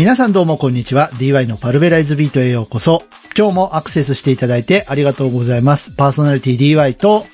[0.00, 1.10] 皆さんどうもこんにちは。
[1.18, 3.02] DY のパルベライズビートへようこそ。
[3.36, 5.90] 今日もアクセスしていただいてありがとうございます。
[5.94, 7.26] パーソナリティ DY と、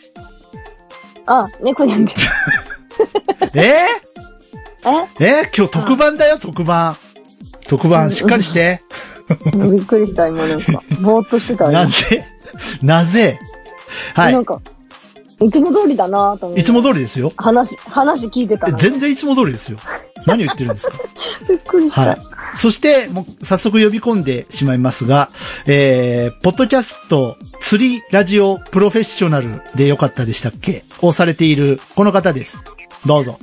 [1.27, 2.29] あ、猫にゃんです。
[3.55, 3.61] え？
[3.61, 3.87] え？
[4.83, 5.43] ー、え？
[5.43, 6.97] ー、今日特番だよ、特番。
[7.69, 8.83] 特番、しっかりして。
[9.55, 10.83] びっくりした、今なんか。
[11.03, 12.25] ぼーっとしてた今なぜ
[12.83, 13.39] なぜ？
[14.15, 14.33] はい。
[14.33, 14.61] なんか、
[15.43, 16.61] いつも通りだなと思って。
[16.61, 17.31] いつも通りですよ。
[17.37, 18.79] 話、話聞いてたの。
[18.79, 19.77] 全然いつも通りですよ。
[20.27, 20.99] 何言ってるんですか？
[21.49, 22.01] びっくりした。
[22.01, 22.19] はい。
[22.57, 25.29] そして、もう、早速呼び込んでしまいますが、
[25.67, 30.85] えー、ポッドキャスト、釣りラジオプロフェッショナルでよかったでしたっけ？
[31.03, 32.59] をされている、この方です。
[33.05, 33.39] どうぞ。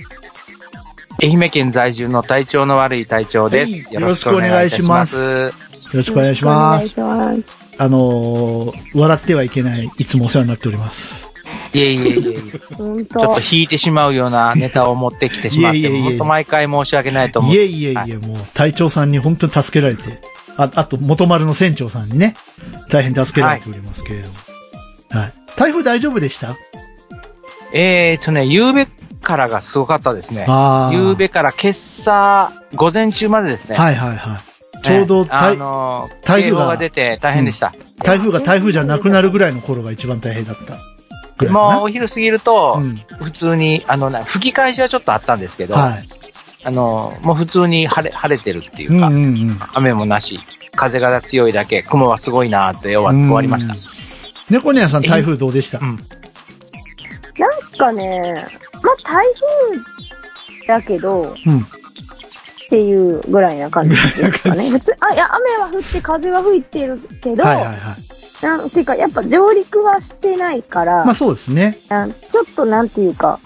[1.22, 3.72] 愛媛県在住の体調の悪い隊長です。
[3.84, 5.52] はいよろしくお願いしますよ
[5.94, 7.00] ろしくお願いします。
[7.00, 7.76] お願いします。
[7.78, 11.28] あのー笑ってはいけない、いつもお世話になっております。
[11.74, 13.38] いえいえいえいちょっとと。
[13.52, 17.54] 引いてしまうようなネタを持ってきてしまって、いえいえいえ本当毎回申し訳ないと思う。
[17.54, 20.02] いえいえいえ、もう、隊長さんに本当に助けられて、
[20.58, 22.36] あ、あと、元丸の船長さんにね、
[22.90, 24.34] 大変助けられておりますけれども。
[25.10, 25.34] はい。
[25.56, 26.56] 台風大丈夫でした？
[27.74, 28.88] えーとね、夕べ
[29.22, 30.46] からがすごかったですね。
[30.92, 33.78] 夕べから今朝、午前中までですね。
[33.78, 34.84] はいはいはい。
[34.84, 37.74] ちょうどねあ台、のー、台風が出て大変でした。
[38.04, 40.78] 台風が台風じゃなくなるぐらいの頃が一番大変だった
[41.50, 42.96] もうお昼過ぎると、うん。
[43.22, 46.04] 普通に、あのな、吹き返しはちょっとあったんですけど、はい。
[46.66, 49.60] あの、もう普通に晴れ、晴れてるっていうか、うんうんうん。
[49.74, 50.40] 雨もなし、
[50.76, 53.80] 風が強いだけ、雲はすごいなーって終わ終わりましたうん。。
[54.50, 55.80] 猫ニャンさん台風どうでした？
[55.80, 58.34] うんなんかね、
[58.84, 59.26] まあ、台
[60.62, 61.66] 風だけど、っうん。
[62.70, 64.70] ていうぐらいな感じですかね。
[64.70, 67.76] 普通、あ、いや、雨は降って風は吹いてるけど、はいはいはい。
[68.44, 71.78] なんていうか、やっぱ上陸はしてないから、まあそうですね。
[72.30, 73.40] ちょっとなんていうか、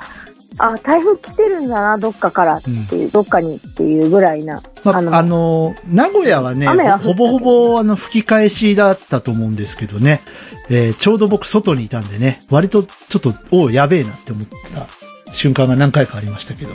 [0.57, 4.63] あ、台風来てるんだな、どっかからっていう、どっかにっていうぐらいな。
[4.83, 10.21] まあ、あのあの、名古屋はね、ほぼほぼあの吹き返しだったと思うんですけどね、
[10.69, 16.73] えーちょうど僕外にいたんでね、割とちょっと、おうやべえなって思った瞬間が何回かありましたけど。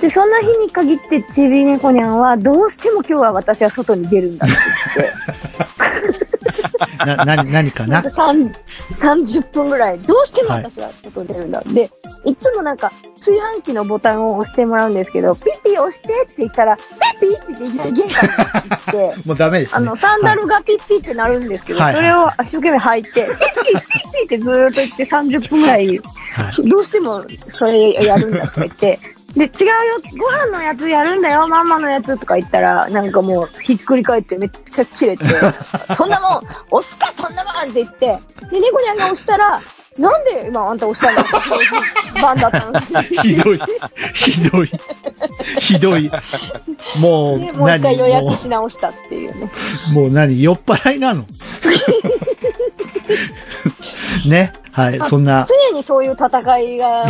[0.00, 4.56] で、そんな日に限ってちび猫にゃんは、どうしても今日は私は外に出るんだって
[4.96, 6.13] 言って、
[6.98, 8.00] な、な、何かな？
[8.00, 8.54] なんか3
[8.92, 11.60] 30分ぐらい、どうしても私は外に出るんだ。
[11.62, 11.90] で、
[12.24, 16.82] いつもなんか、炊飯器のボタンを押してもらうんですけど、ピッピ押してって言ったら、ピ
[17.28, 19.86] ッピって言って玄関に行って、 もうダメですね。
[19.86, 23.34] あの、サンダルがピッピってなるんですけど、はいそれを一生懸命履いて、ピッピ
[23.64, 26.68] ピッピってずーっと言って30分ぐらい、はい。
[26.68, 28.98] どうしてもそれやるんだとか言って、
[29.36, 29.74] で、違うよ、
[30.18, 35.24] ご飯のやつやるんだよ、ママのやつとか言ったら、なんかもうひっくり返ってめっちゃ切れて、
[35.96, 38.06] そんなもん、押すか、そんなもんって言って、
[38.50, 39.60] で、猫ニャンが押したら、
[39.98, 41.22] なんで今あんた押した
[42.16, 42.22] の？
[42.22, 42.80] 番だったのに。
[43.22, 43.60] ひどい。
[44.12, 44.70] ひどい。
[45.58, 46.10] ひどい。
[47.00, 49.52] もう、でもう一回何予約もし直したっていうね。
[49.92, 50.42] う、もう何？
[50.42, 51.24] 酔っ払いなの？
[54.26, 54.52] ね。
[54.72, 54.98] はい。
[54.98, 56.28] そんな、常にそういう戦
[56.58, 57.08] いが、あの、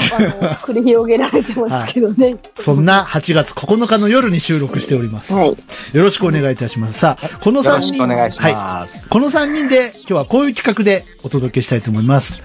[0.61, 2.37] 繰り広げられてますけどね。
[2.57, 5.33] そんな8月9日の夜に収録しております。
[5.33, 5.49] はい。
[5.49, 5.57] よ
[6.03, 6.99] ろしくお願いいたします。
[6.99, 8.53] さあ、この3よろし人、くお願いしはい。
[8.53, 9.09] ます。
[9.09, 12.43] この3人で今日はこういう企画でお届けしたいと思います。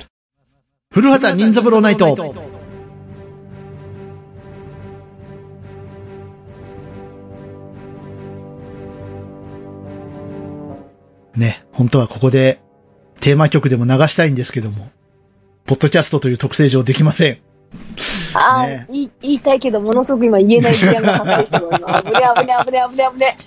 [0.91, 2.15] 古畑任三郎ナイト。
[11.35, 12.59] ね、本当はここで
[13.19, 14.91] テーマ曲でも流したいんですけども、
[15.65, 17.39] ポッドキャストという特性上できません。
[18.33, 21.67] ああ、ね言い言いたいけど、ものすごく今言えない時間が発生してる。
[21.71, 23.37] 今危ね危ね危ね危ね危ね。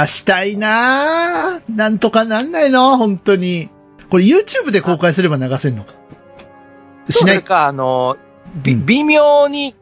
[0.00, 1.76] 流したいなぁ。
[1.76, 3.68] なんとかなんないの本当に。
[4.08, 5.92] これ YouTube で公開すれば流せるのか？
[7.10, 7.42] しない？
[7.42, 8.16] か、あの、
[8.54, 9.74] びうん微妙に、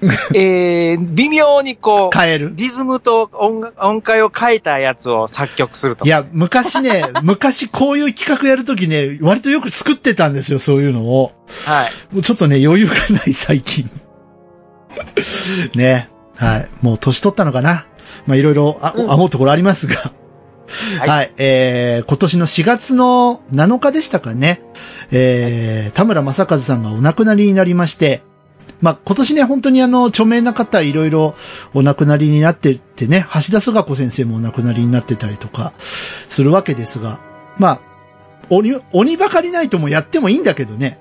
[0.34, 2.52] えー、微妙にこう、変える。
[2.54, 6.04] リズムと音音階を変えたやつを作曲すると。
[6.04, 11.32] いや、昔ね、 昔こういう企画やるときね、割とよく作ってたんですよ、そういうのを。
[11.64, 12.14] はい。
[12.14, 13.90] もうちょっとね、余裕がない、最近。
[15.74, 16.08] ね。
[16.36, 16.68] はい。
[16.80, 17.86] もう年取ったのかな。
[18.26, 19.96] まあ、いろいろ、あ、うん思うところありますが。
[19.96, 21.32] はいはい。
[21.38, 24.62] えー、今年の4月の7日でしたかね。
[25.10, 28.22] えー、田村正和さんがお亡くなりになりまして、
[28.80, 31.34] まあ、今年ね、本当にあの、著名な方いろいろ
[31.74, 37.18] お亡くなりになってってね、橋田壽賀子先生もお亡くなりになってたりとか、するわけですが、
[37.58, 37.80] まあ、
[38.50, 40.98] 鬼、鬼ばかりないともやってもいいんだけどね。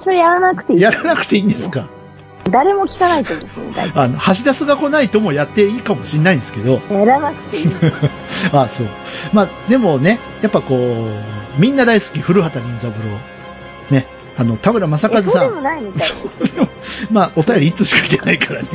[0.00, 0.80] それやらなくていい。
[0.80, 1.88] やらなくていいんですか？
[2.50, 3.74] 誰も聞かないと思う。
[3.74, 7.66] 大体あの、橋田壽賀子ないともやっていいかもしれないんですけど、やらなくていい。
[8.52, 8.88] あそう。
[9.32, 12.96] まあ、でもね、やっぱこう、みんな大好き、古畑任三郎。
[14.44, 14.44] ね。
[14.44, 15.54] あの、田村正和えそうでさん。
[15.54, 16.08] もないみたい
[17.10, 18.68] まあ、お便りいつしか来てないからね。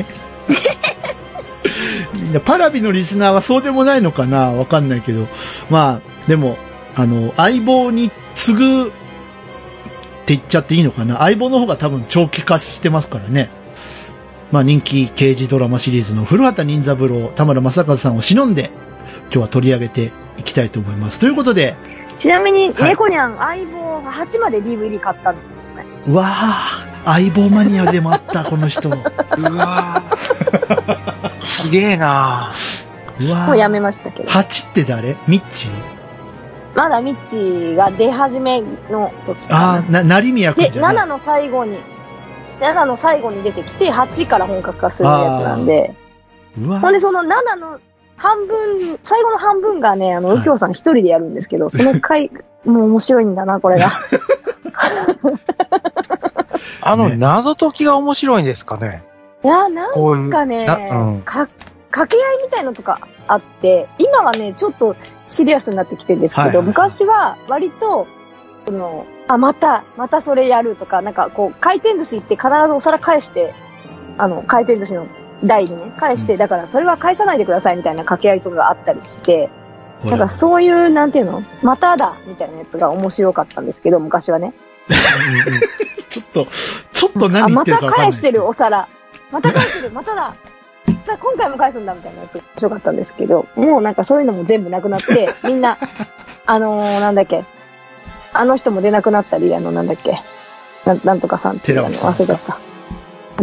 [2.32, 5.28] で パラビのリスナーはそうでもないのかなわかんないけど。
[5.70, 6.58] まあ、でも、
[6.96, 8.92] あの、相棒に次ぐっ
[10.26, 13.50] て言っちゃっていいのかな相棒の方が多分長期化してますからね。
[14.52, 18.72] まあ人気刑事ドラマシリーズの古畑任三郎、田村正和さんを忍んで、
[19.26, 21.20] 今日は取り上げていきたいと思います。
[21.20, 21.76] ということで、
[22.22, 22.90] ちなみに、はい。
[22.92, 25.40] 猫にゃん相棒8まで DVD 買ったの。
[26.06, 28.90] うわあ相棒マニアでもあった、この人。
[28.90, 29.02] う わ
[29.38, 31.48] うわー。
[31.48, 32.52] すげえな。
[32.52, 34.30] あもうやめましたけど。
[34.30, 35.16] 8って誰？
[35.28, 35.66] ミッチ？
[35.68, 35.72] ー
[36.76, 39.38] まだミッチーが出始めの時。
[39.50, 40.96] ああ、な、成宮君で、じゃない。
[40.98, 41.80] 7の最後に、
[42.60, 45.96] 7の最後に出てきて、8から本格化するやつなんで、
[46.60, 47.26] うわほんでその7
[47.60, 47.80] の
[48.22, 52.30] 半分、最後の半分がね、あの、はい右京さん一人でやるんですけど、その回、
[52.66, 53.90] もう面白いんだな、これが。
[56.82, 59.04] あの、ね謎解きが面白いんですかね？
[59.44, 60.30] いや、なんこういう。
[60.30, 61.22] かね、なうん。
[61.22, 61.48] か、
[61.92, 64.96] 掛け合いみたいのとかあって、今はね、ちょっと
[65.28, 68.06] シリアスになってきてるんですけど、はいはい昔は割と、
[68.68, 73.54] その、あ、また、またそれやるとか、なんかこう、回転寿司行って必ずお皿返して、
[74.20, 75.08] あの、回転寿司の
[75.44, 79.50] 台にね、返して、うんだからそれは返さないでくださいみたいな掛け合いとかがあったりして、
[80.02, 84.54] ほなんからそういう、なんていうのまただみたいなやつが面白かったんですけど、昔はね。
[86.10, 86.48] ちょっと、
[86.92, 88.88] ちょっとあ、何言まってるかわかんないですた返してるお皿。
[89.32, 90.36] また返してる、まただ。
[91.06, 95.78] だ今回も返すんだみたいなやつ面白かったんですけど、もうなんかそういうのも全部なくなって、 みんな、
[96.46, 97.46] あのー、なんだっけ、
[98.34, 100.22] あの人も出なくなったり、あの、なんだっけ、
[100.86, 102.58] なんなんとかさんっていうあの忘れちゃった。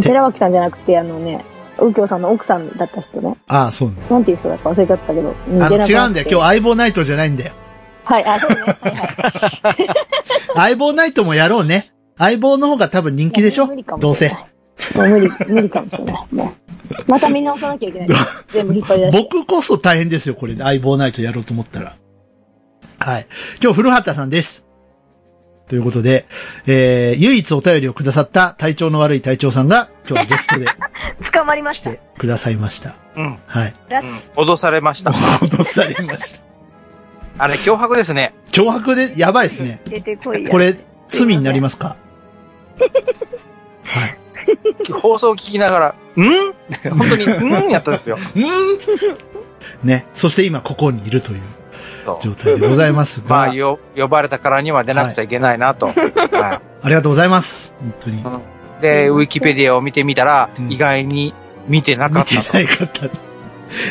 [0.01, 1.45] 寺脇さんじゃなくて、あのね、
[1.81, 3.37] 右京さんの奥さんだった人ね。
[3.47, 5.33] ああ、そうなんだなんていう人だか忘れちゃったけど。
[5.49, 6.27] うんあの、違うんだよ。
[6.29, 7.53] 今日相棒ナイトじゃないんだよ。
[8.05, 8.55] はい、あ、そうね。
[8.61, 9.75] はいはい。
[10.55, 11.91] 相棒ナイトもやろうね。
[12.17, 13.67] 相棒の方が多分人気でしょ？
[13.99, 14.29] どうせ。
[14.95, 16.27] もう無理、無理かもしれない。
[16.31, 16.53] も
[16.89, 16.93] う。
[17.07, 18.07] また見直さなきゃいけない。
[18.51, 19.29] 全部引っ張り出して。
[19.31, 20.63] 僕こそ大変ですよ、これで。
[20.63, 21.95] 相棒ナイトやろうと思ったら。
[22.97, 23.27] はい。
[23.61, 24.65] 今日、古畑さんです。
[25.69, 26.25] ということで、
[26.67, 30.65] えー、唯一お便りをくださった体調の悪い隊長さんが、今日はゲストで
[31.31, 32.95] 捕まりま来てくださいました。
[33.15, 33.35] うん。
[33.45, 33.73] はい。
[34.37, 34.43] うん。
[34.45, 35.11] 脅されました。
[35.11, 36.43] 脅されました。
[37.37, 38.33] あれ、脅迫ですね。
[38.51, 39.79] 脅迫で、やばいですね。
[39.85, 40.49] 出てこいや。
[40.49, 40.75] これ、
[41.09, 41.95] 罪になりますか？
[43.85, 44.17] はい。
[45.01, 46.53] 放送を聞きながら、ん？
[46.97, 47.69] 本当に、うん？
[47.71, 48.17] やったんですよ。
[48.17, 49.87] ん？
[49.87, 50.07] ね。
[50.15, 51.41] そして今ここにいるという
[52.21, 55.87] 状態でございますまが、あ、よ、呼ばれたからには出なくちゃいけないなと。
[55.87, 57.73] はありがとうございます。
[57.81, 58.19] 本当に。
[58.21, 58.23] い。
[58.81, 61.33] で、ウィキペディアを見てみたら、うん意外に
[61.67, 62.53] 見てなか見ってたと。
[62.53, 63.05] ないかった。
[63.05, 63.09] い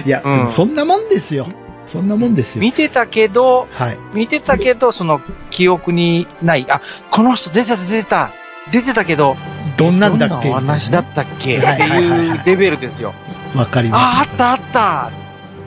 [0.06, 1.46] や、うんそんなもんですよ。
[1.86, 2.60] そんなもんですよ。
[2.62, 3.98] 見てたけど、はい。
[4.12, 5.20] 見てたけど、その、
[5.50, 6.66] 記憶にない。
[6.70, 6.80] あ、
[7.10, 8.30] この人出てた出てた。
[8.70, 9.36] 出てたけど、
[9.78, 10.50] どんなんだっけ？
[10.50, 11.54] どんなお話だったっけ？
[11.56, 13.14] ってはいはいはいはいいうレベルですよ。
[13.56, 14.18] わかります。
[14.18, 15.10] あ、あったあった。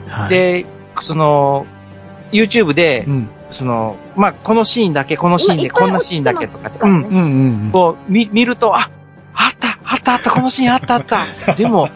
[0.08, 0.30] はい。
[0.30, 0.66] で、
[1.00, 1.66] その、
[2.32, 3.28] YouTube でう、ん。
[3.50, 6.90] その、まあ、このシーンだけ、このシーンで、こんなシーンだけとかって、うん。
[6.90, 7.14] うんうん
[7.64, 7.70] うん。
[7.72, 8.90] こう、見、見ると、あ、
[9.34, 11.26] あった、あったあった、このシーンあったあった。
[11.54, 11.88] でも、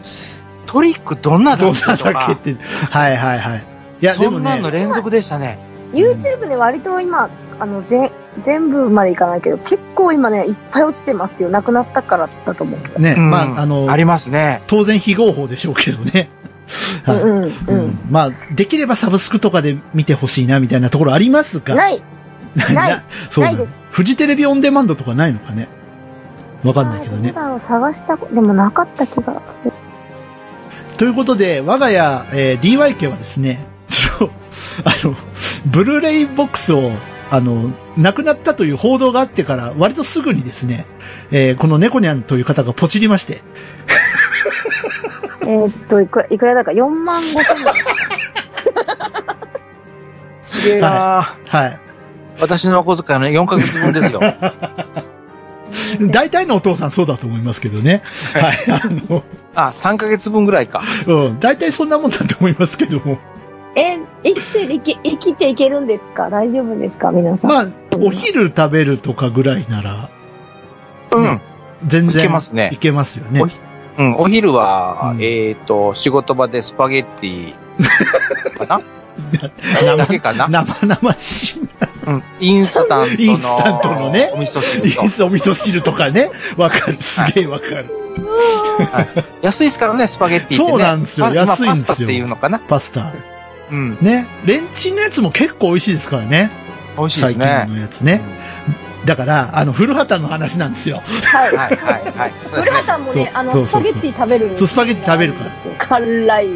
[0.65, 2.61] トリックどんなだどんったとかなんだっけっ、て。
[2.61, 3.63] はいはいはい。
[4.01, 5.57] いや、でもそんなんのね、連続でしたね。
[5.93, 7.29] YouTube ね、割と今、
[7.59, 8.11] あの、ぜ
[8.45, 11.49] 全部までいかないけど、結構今ね、いっぱい落ちてますよ。
[11.49, 13.01] なくなったからだと思う。
[13.01, 14.61] ね、うんまあ、あのあ、りますね。
[14.67, 16.29] 当然非合法でしょうけどね。
[17.05, 17.21] はい。
[17.21, 17.99] うんうん。
[18.09, 21.75] まあ、できればサブスクとかで見てほしいな、みたいなところありますが。
[21.75, 22.01] ない
[22.73, 25.67] ないそうですフジテレビオンデマンドとかないのかね。
[26.63, 27.33] わかんないけどねあー。
[27.35, 29.71] どうだろう探したこ、でもなかった気がする。
[30.97, 33.65] ということで、我が家、えー DY 家はですね、
[34.83, 35.15] あの、
[35.65, 36.91] ブルーレイボックスを、
[37.29, 40.85] あの、亡くなったという報道があってから、割とすぐにですね、
[41.31, 43.41] えーこの猫ニャンという方がポチりまして、
[45.47, 47.43] えーっと、いくら、いくらだか、4万5千円。
[50.43, 51.79] すげえなはい。
[52.39, 54.19] 私のお小遣いの4ヶ月分ですよ。
[56.11, 58.01] 大体のお父さんそうだと思いますけどね。
[58.33, 58.55] はい。
[58.69, 59.23] あの、
[59.55, 60.81] あ、3ヶ月分ぐらいか。
[61.07, 61.39] うん。
[61.39, 63.17] 大体そんなもんだと思いますけども。
[63.75, 66.29] え、生きていけ、生きていけるんですか？
[66.29, 67.11] 大丈夫ですか？
[67.11, 67.49] 皆さん。
[67.49, 67.67] まあ、
[67.99, 70.09] お昼食べるとかぐらいなら、
[71.15, 71.41] うん。
[71.85, 72.23] 全然。
[72.23, 73.41] いけますねいけますよね。
[73.97, 77.53] うん、お昼は、うんえっ、と、仕事場でスパゲッティ、
[78.57, 78.81] かな？
[79.97, 80.47] だけかな？
[80.47, 81.67] 生々しい
[82.05, 82.23] うん。
[82.39, 83.21] インスタントの。
[83.21, 86.29] インスタントのねお味噌汁とお味噌汁とかね。
[86.55, 87.01] わかる。
[87.01, 87.89] すげえわかる。
[89.41, 90.69] 安いですからね、スパゲッティって、ね。
[90.69, 92.59] そうなんですよパ安いんですよ今パスタっていうのかな？
[92.59, 93.13] パスタ。
[93.71, 93.97] うん。
[94.01, 94.27] ね。
[94.45, 96.51] レンチンのやつも結構美味しいですからね。
[96.97, 97.65] 美味しいで最近すね。
[97.75, 98.21] のやつね。
[99.05, 101.01] だから、あの、古畑の話なんですよ。
[101.23, 101.55] はい。
[101.55, 102.31] はいはいはい。
[102.31, 102.71] 古。
[102.71, 105.51] 畑もね、あの、そうそうそうスパゲッティ食べるそうスパゲッティ食べるから。
[105.77, 106.47] 辛い。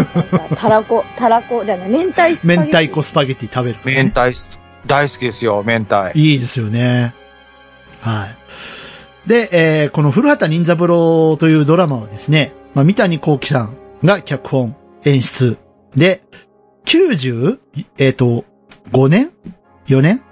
[0.56, 4.48] たらこ、たらこ、じゃない、明太スパゲッティ明太子スパゲッティ食べるからね、明太子、
[4.86, 6.10] 大好きですよ、明太。
[6.14, 7.14] いいですよね。
[8.00, 9.28] はい。
[9.28, 15.58] で、えーこの古畑任三郎というドラマはですね、まあ、三谷幸喜さんが脚本、演出。
[15.96, 16.22] で、
[16.86, 17.58] 90?
[17.98, 18.44] えっ、と、
[18.90, 19.30] 5年
[19.86, 20.22] ?4 年？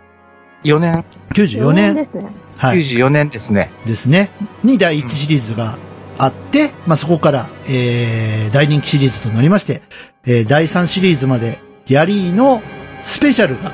[0.64, 2.26] 4年、?94 年ですね。
[2.56, 2.80] はい。
[2.80, 3.70] 94年ですね。
[3.86, 4.30] ですね。
[4.62, 5.78] に第1シリーズが
[6.18, 9.82] あって、まあ、そこから、えー、大人気シリーズとなりまして、
[10.26, 12.62] えー、第3シリーズまでやりの
[13.02, 13.72] スペシャルが、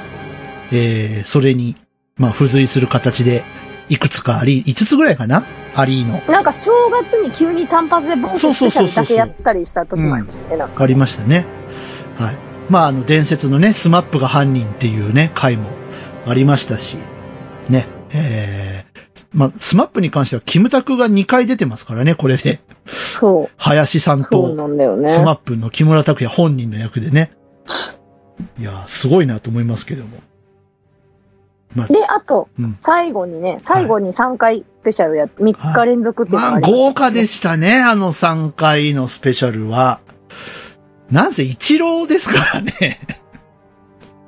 [0.72, 1.74] えー、それに、
[2.16, 3.42] まあ、付随する形で、
[3.88, 5.44] いくつかあり、5つぐらいかな？
[5.74, 10.64] ありの、なんか正月に急に単発でボンそうそうそうそうスペシャルだけやったりした時もありましたね。
[10.76, 11.46] ありましたね。
[12.16, 12.38] はい。
[12.70, 15.70] まあ、あの、伝説のね、スマップが犯人っていうね、回も
[16.26, 16.96] ありましたし、
[17.70, 22.60] ね、えー、まあ、スマップに関しては、キムタクが2回出てますからね、これで。
[22.86, 23.50] そう。
[23.56, 24.54] 林さんと。
[25.06, 27.30] スマップの木村拓哉本人の役でね。
[28.58, 30.18] いやー、すごいなと思いますけども。
[31.74, 40.00] まあ、で、あと、うん最後にね、最後に3回スペシャルや、3日連続っていうのまあ、豪華でしたね、あの3回のスペシャルは。
[41.10, 42.98] なんせ一郎ですからね。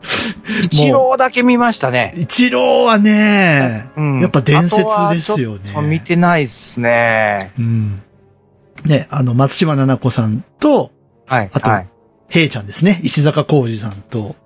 [0.64, 2.14] 一郎だけ見ましたね。
[2.16, 4.76] 一郎はね、うんやっぱ伝説
[5.10, 7.52] ですよねあとはちょっと見てないっすね。
[7.58, 8.02] うん。
[8.84, 10.90] ね、あの、松島菜々子さんと、
[11.26, 11.50] はい。
[11.52, 11.88] あとはい。
[12.28, 13.00] 平ちゃんですね。
[13.02, 14.36] 石坂浩二さんと、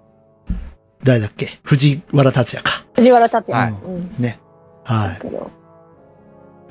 [1.05, 1.59] 誰だっけ？
[1.63, 2.85] 藤原達也か。
[2.95, 3.65] 藤原達也。
[3.65, 4.15] はいうん。
[4.23, 4.39] ね。
[4.85, 5.21] はい。
[5.21, 5.51] ちょ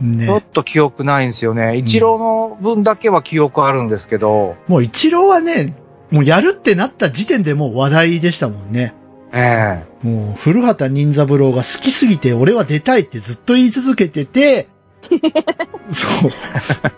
[0.04, 0.44] っね。
[0.54, 1.78] と記憶ないんですよね。
[1.78, 5.76] 一郎の分だけは記憶あるんですけど、もう一郎はね、
[6.12, 8.94] もうやるってなった時点でもう話題でしたもんね。
[9.34, 14.68] えもう、古畑任三郎が好きすぎて、俺は出たいってずっと言い続けてて、
[15.92, 16.32] そう。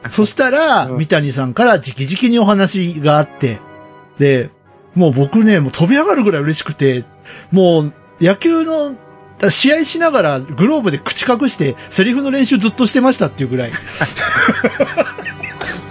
[0.10, 3.60] そしたら、うん三谷さんから直々にお話があって、
[4.18, 4.50] で、
[4.96, 7.06] もう僕ね、もう飛び上がるぐらい嬉しくて、
[7.52, 8.96] もう、野球の、
[9.50, 13.74] 試合しながらグローブで口隠して、セリフの練習ずっとしてましたっていうぐらい、え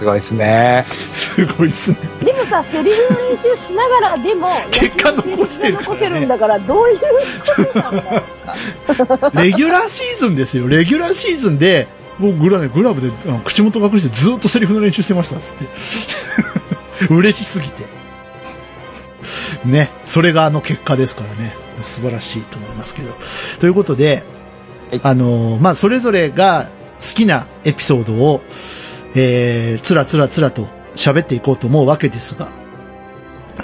[0.03, 0.85] すごいですね。
[0.89, 1.99] すごいっすね。
[2.25, 9.43] でもさ、セリフの練習しながらでも、 結果残してる残せるんだから、どういうことなんだろうか。
[9.43, 10.69] レギュラーシーズンですよ。
[10.69, 11.89] レギュラーシーズンで、
[12.21, 15.45] 僕グラ,、ね、グラブであの口元隠してずっとセリフの練習してましたっつ
[17.05, 17.09] って。
[17.15, 17.85] 嬉しすぎて。
[19.65, 19.91] ね。
[20.05, 21.57] それがあの結果ですからね。
[21.81, 23.09] 素晴らしいと思いますけど。
[23.61, 24.23] ということで、
[24.91, 26.69] はいあのまあ、それぞれが
[27.01, 28.43] 好きなエピソードを、
[29.15, 32.51] えー、つらつらつらと喋っていこうと思うわけですが、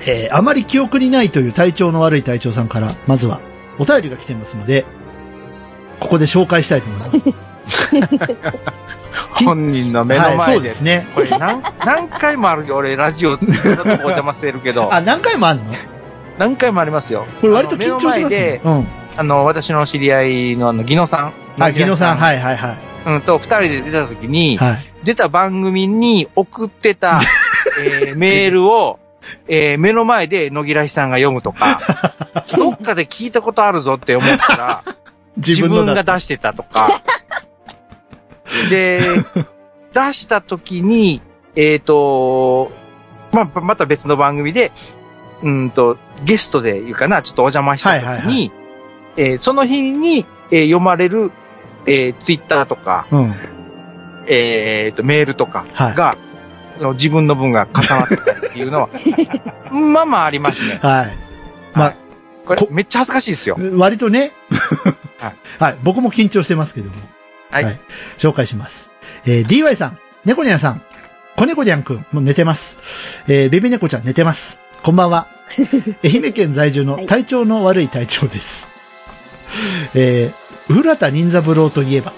[0.07, 3.41] えー、あまり記憶にないという体調の悪い隊長さんから、まずは
[3.79, 4.85] お便りが来てますので、
[6.01, 7.45] ここで紹介したいと思います。
[9.45, 10.55] 本人の目のはい、前で。
[10.55, 11.07] そうですね。
[11.15, 15.65] これ何、何回もあるよ、俺、ラジオっお邪魔してるけど、 あ、何回もあんの？
[16.39, 17.27] 何回もありますよ。
[17.41, 18.61] これ割と緊張しますね。
[18.65, 18.87] うん。
[19.17, 21.33] あの、私の知り合いのあの、ギノさん。
[21.59, 22.21] あ、ギノさん、い。
[22.21, 22.79] はいはいはい。
[23.07, 24.88] うん、と、二人で出た時に、はい。
[25.05, 27.21] 出た番組に送ってた、
[27.81, 28.99] えーメールを、
[29.47, 31.81] えー目の前で野木らひさんが読むとか、
[32.57, 34.83] どっかで聞いたことあるぞって思ったら、
[35.37, 37.03] 自自分がだ出してたとか。
[38.71, 39.01] で、
[39.93, 41.23] 出した時に、
[41.55, 42.73] えっ、と、
[43.33, 44.73] まあ、また別の番組で、
[45.43, 48.53] うんと、ゲストでいうかな、ちょっとお邪魔した時に、はいはいは
[49.17, 51.31] えーその日に、えー読まれる、
[51.87, 53.35] えツイッターとか、うん。
[54.29, 56.17] えーと、メールとかはいが、
[56.79, 58.89] その自分の分が重なってたりっていうのは、
[59.73, 60.79] まあまあありますね。
[60.83, 61.17] はい。
[61.75, 61.99] まあこ
[62.47, 63.59] これめっちゃ恥ずかしいですよ。
[63.75, 64.33] 割とね
[65.19, 65.35] はい。
[65.59, 65.77] はい。
[65.83, 66.97] 僕も緊張してますけども。
[67.51, 67.81] はい
[68.19, 68.91] 紹介します。
[69.25, 70.83] えー、DY さん、猫ニャンさん、
[71.37, 72.79] 子猫ニャンくん、もう寝てます。
[73.27, 74.61] えー、ベビ猫ちゃん寝てます。
[74.83, 75.29] こんばんは。
[76.05, 78.69] 愛媛県在住の体調の悪い体調です。
[79.95, 82.13] えー、古畑任三郎といえば、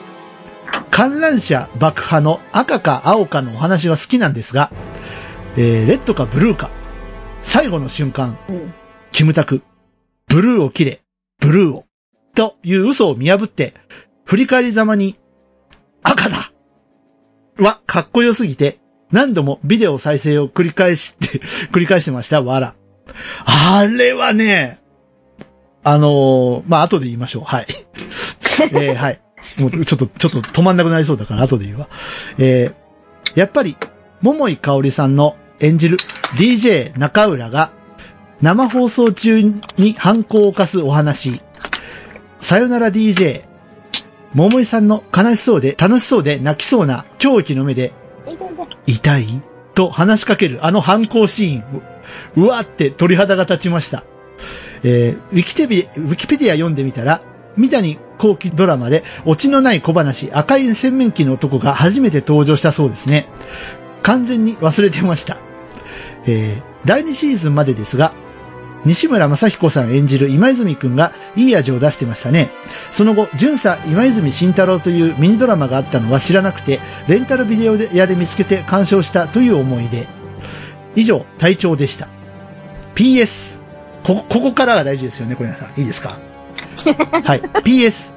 [1.01, 4.71] 観覧車爆破の赤か青かのお話は好きなんですが、
[5.57, 6.71] えー、レッドかブルーか、
[7.41, 8.75] 最後の瞬間、うん。
[9.11, 9.63] キムタク、
[10.29, 11.01] ブルーを切れ、
[11.39, 11.87] ブルーを、
[12.35, 13.73] という嘘を見破って、
[14.27, 15.17] 振り返りざまに、
[16.03, 16.53] 赤だ
[17.57, 18.79] は、かっこよすぎて、
[19.11, 21.41] 何度もビデオ再生を繰り返して、
[21.73, 22.75] 繰り返してました、わら。
[23.47, 24.81] あれはね、
[25.83, 27.45] あのーまあ、後で言いましょう。
[27.45, 27.67] はい。
[28.75, 29.21] えーはい。
[29.61, 31.89] もうちょっと、ちょっと止まんなくなりそうだから後で言うわ。
[32.39, 33.77] えーやっぱり、
[34.23, 35.99] 桃井かおりさんの演じる
[36.37, 37.71] DJ 中浦が、
[38.41, 39.41] 生放送中
[39.77, 41.41] に犯行を犯すお話、
[42.41, 43.45] さよなら DJ
[44.35, 47.93] 桃井さんの悲しそうで楽しそうで泣きそうな狂気の目で、
[48.87, 49.43] 痛い？
[49.75, 51.83] と話しかけるあの反抗シーン。
[52.37, 54.03] ううわって鳥肌が立ちました。
[54.83, 57.23] えーウィキテビ、ウィキペディア読んでみたら、
[57.57, 63.29] 三谷幸喜ドラマで、オチのない小話、赤い洗面器の男が初めて登場したそうですね。
[64.03, 65.39] 完全に忘れてました。
[66.27, 68.15] えー第2シーズンまでですが、
[68.87, 72.49] 西村正彦さん演じる今泉くんがいい味を出してましたね。
[72.91, 80.09] その後、巡査今泉慎太郎というミニドラマがあったのは知らなくて、レンタルビデオ屋で見つけて鑑賞したという思い出。
[80.95, 82.09] 以上、隊長でした。
[82.95, 83.61] PS。
[84.05, 85.79] ここ、ここからが大事ですよね、これ皆さん。
[85.79, 86.30] いいですか？
[87.25, 87.41] はい。
[87.63, 88.15] PS。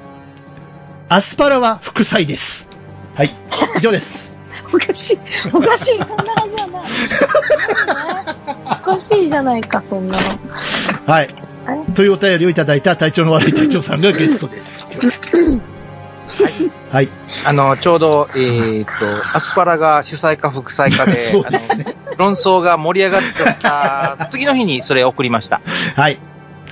[1.08, 2.68] アスパラは副菜です。
[3.14, 3.30] はい。
[3.76, 4.34] 以上です。
[4.72, 5.18] おかしい。
[5.52, 5.98] おかしい。
[6.04, 6.84] そんなはずはない。
[8.82, 10.22] おかしいじゃないか、そんなの。
[11.06, 11.28] はい。
[11.94, 14.86] というお便りをいただいた体調の悪い隊長さんがゲストです。
[16.90, 17.08] はい。
[17.46, 21.84] あの、ちょうど、えーっと、アスパラが主催か副催かで、 そうですね。
[21.86, 25.60] あの論争が盛り上がってた、次の日にそれ送りました。
[25.96, 26.18] はい。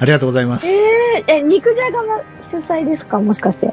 [0.00, 0.66] ありがとうございます。
[0.66, 3.20] えー、え、肉じゃがも主催ですか？
[3.20, 3.72] もしかして。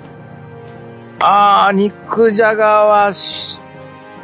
[1.22, 3.60] あー、肉じゃがはし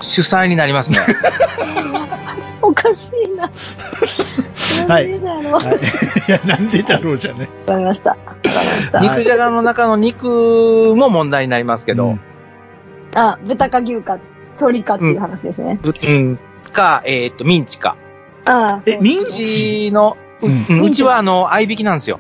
[0.02, 0.98] 主催になりますね。
[2.62, 3.50] おかしいな。
[4.88, 5.54] はいなんでだろう。
[5.54, 5.78] わかはい。
[6.28, 7.50] いや、なんでだろうじゃね。
[7.68, 8.12] りました。
[8.12, 8.98] わかりました。
[9.00, 12.20] はい肉じゃがの中の肉も問題になりますけど、うん
[13.16, 14.18] あ、豚か牛か
[14.60, 15.80] 鳥かっていう話ですね。
[15.84, 16.40] ううん、
[16.74, 17.96] か、えーっと、ミンチか。
[18.46, 19.46] ああ、え、ミンうチ
[19.88, 22.20] ちの、ううんうちはあの、合いびきなんですよ。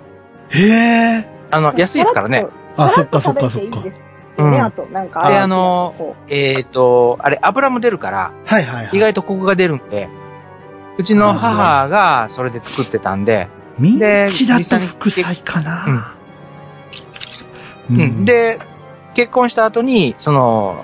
[0.49, 1.29] へえ。
[1.51, 2.47] あの、安いですからね。。
[2.77, 3.83] あ、そっかそっかそっか
[4.37, 5.27] うんあと、なんか。
[5.29, 8.97] で、あのこえーっと、あれ、油も出るから、はいはいはい。
[8.97, 10.09] 意外とコクが出るんで、
[10.97, 16.15] うちの母がそれで作ってたんで、ミンでチだと副菜かな。
[17.89, 18.59] ううん。、で、
[19.13, 20.75] 結婚した後に、その、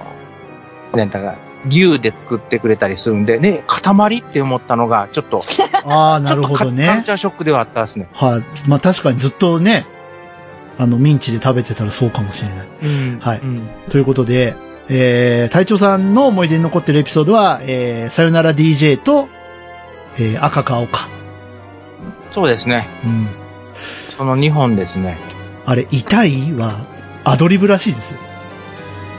[0.93, 5.43] ね、だから、牛で作ってくれたりするんで、ね、塊って思ったのが、ちょっと、
[5.85, 7.11] ああ、なるほどちょっとカルねチ。
[7.11, 8.07] ャーショックではあったですね。
[8.13, 8.69] はい。
[8.69, 9.85] まあ確かにずっとね、
[10.77, 12.67] あの、ミンチで食べてたらそうかもしれない。
[12.83, 14.55] うんはいうんということで、
[14.89, 19.29] えー、隊長さんの思い出に残ってるエピソードは、えー、さよなら DJ と、
[20.17, 21.07] えー、赤か青か。
[22.31, 22.87] そうですね。
[23.05, 23.27] うん。
[24.17, 25.17] その2本ですね。
[25.65, 26.85] あれ、痛いは、
[27.23, 28.19] アドリブらしいですよ。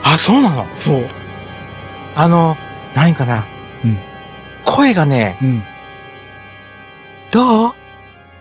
[0.03, 0.67] あ、そうなの？
[0.75, 1.05] そう。
[2.15, 2.57] あの、
[2.95, 3.45] 何かな？
[3.83, 3.97] うん
[4.65, 5.63] 声がね、うん。
[7.31, 7.73] どう？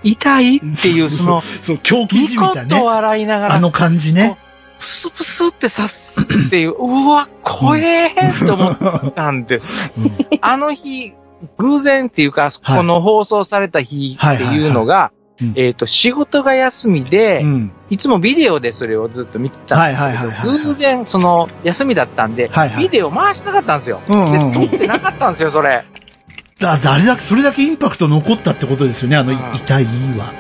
[0.04, 0.56] 痛い？
[0.58, 2.82] っていう、その、そう、狂気じみたニコッとね。
[2.82, 4.38] 笑いながら、あの感じね。
[4.78, 8.70] プスプスって刺すっていう、 うわ、怖えーって思
[9.08, 9.92] ったんです。
[9.96, 11.12] うんあの日、
[11.58, 15.10] 偶然っていうか、はいこの放送された日っていうのが
[15.56, 17.72] えっと、仕事が休みで、うん。
[17.92, 24.00] いつもビデオでそれをずっと見てたんですけど、はいはいはいはいはい偶然、その、休みだったんで、はいはいビデオ回してなかったんですよ。
[24.08, 25.84] うんで、撮ってなかったんですよ、それ。
[26.58, 30.32] だ、誰だけ、それだけインパクト残ったってことですよね、あの、いうん痛いは。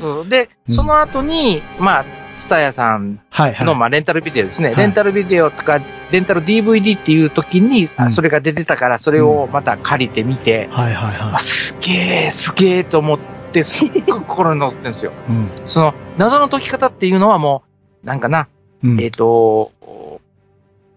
[0.00, 2.04] そうで、うんその後に、まあ、
[2.36, 3.18] ツタヤさん。
[3.32, 4.68] の、まあ、レンタルビデオですね。
[4.68, 5.80] はいレンタルビデオとか、
[6.12, 15.12] レンタル DVD っていう時に、それが出てたから、それをまた借りてみて、はいはいあ、はすげえ、すげえと思って、すっごい心に残ってるんですよ。
[15.28, 15.32] い。
[15.32, 15.50] うん。
[15.66, 17.62] その、謎の解き方っていうのはも
[18.02, 18.48] う、なんかな、
[18.82, 19.00] うん。
[19.00, 19.72] えっ、と、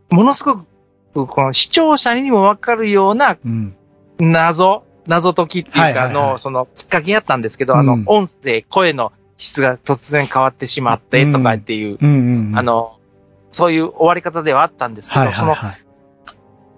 [0.10, 3.76] ものすごく、この視聴者にもわかるようなうん。
[4.20, 11.98] 謎、謎解きっていうか、の、その、きっかけやったんですけど、うんあの、音声、声の質が突然変わってしまって、とかっていう。
[12.56, 12.98] あ、の、
[13.52, 15.32] そういう終わり方ではあったんですけど。
[15.32, 15.56] その、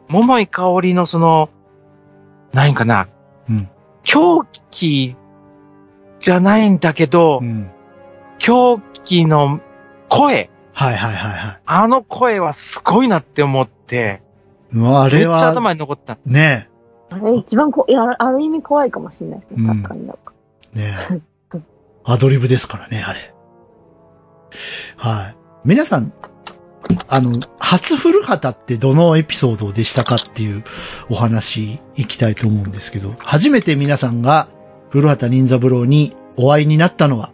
[0.07, 1.49] 桃井香りのその、
[2.53, 3.07] 何かな、
[3.49, 3.69] うん
[4.03, 5.15] 狂気
[6.21, 7.71] じゃないんだけど、うん。
[8.37, 9.59] 狂気の
[10.09, 14.21] 声、はいはいはいはあの声はすごいなって思って、
[14.73, 14.77] い。
[14.77, 16.17] うわあめっちゃれは、頭に残った。
[16.25, 16.69] ね
[17.09, 19.57] あれ一番こ、いや、ある意味怖いかもしれないですね。
[19.59, 20.33] うん確かになんか。
[20.75, 21.21] え、ねえ。
[22.03, 23.33] アドリブですからね、あれ。
[24.95, 25.35] はい。
[25.65, 26.13] 皆さん、
[27.07, 30.63] あの、初古畑ってどのエピソードでしたかっていう
[31.09, 34.47] お話いきたいと思うんですけど、初めて皆さんが
[34.91, 37.31] 古畑任三郎にお会いになったのは、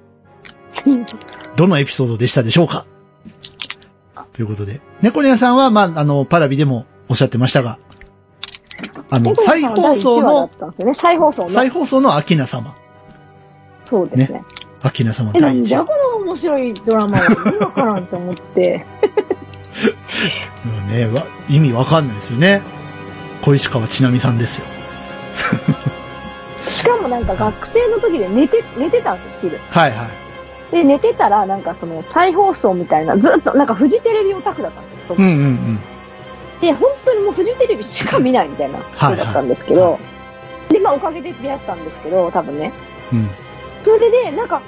[1.56, 2.86] どのエピソードでしたでしょうか？
[4.34, 4.82] ということで。
[5.02, 7.80] 猫ニャさんは、まあ、あの、パラビでもおっしゃってましたが、
[9.10, 10.48] あの、再放送だの
[10.86, 10.94] ね。
[10.94, 11.50] 再放送の。
[11.50, 12.76] 再放送のアキナ様。
[13.86, 14.44] そうですね。
[14.84, 18.86] アキナ様え、な第じゃこの面白いドラマを意味わからんと思って。
[20.66, 22.62] う んね、わ意味わかんないですよね。
[23.42, 24.66] 小石川ちなみさんですよ。
[26.70, 29.58] しかもなんか学生の時で寝て、寝てたんですよ、昼。
[29.70, 30.28] はいはい。
[30.72, 35.16] で、寝てたら、なんかその再放送みたいな、ずっと、なんかフジテレビオタクだったんですよ。
[35.18, 35.80] うんうんうん。
[36.60, 39.98] で、本当にもうフジテレビしか見ないみたいな人だったんですけど、はいは
[40.70, 42.74] で、まあおかげで出会ったんですけど、多分ね。
[43.14, 43.30] うん。
[43.84, 44.62] それで、なんか、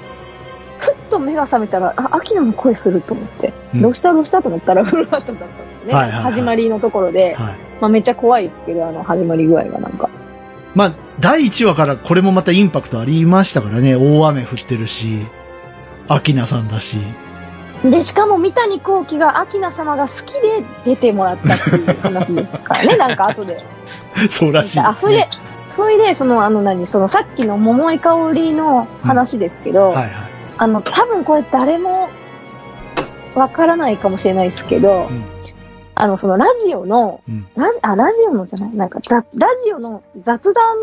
[0.78, 5.94] ふっと目が覚めたら、あ、アキナの声すると思って、うんどうしたどうしたと思ったら、古畑だったんですね。
[5.94, 7.56] はいはいはい始まりのところで、はい。
[7.80, 10.08] まあめっちゃ怖いですけど、あの、始まり具合がなんか。
[10.74, 13.96] まあ、第1話からこれもまたインパクトありましたからね。
[13.96, 15.26] 大雨降ってるし、
[16.08, 16.96] アキナさんだし。
[17.82, 23.56] で、しかも三谷幸喜がアキナ様が好きで出てもらったっていう話ですからね、 なんか後で。
[24.28, 25.28] そうらしいあ、ですねそれで。、
[25.76, 30.10] それで、その、あの何、そのさっきの桃井かおりの話ですけど、はいはい。
[30.58, 32.10] あの、多分これ誰も
[33.34, 35.39] わからないかもしれないですけど、うん
[36.00, 40.76] あの、そのラジオの、うんラジあ、ラジオのじゃないなんか、ざラジオの雑談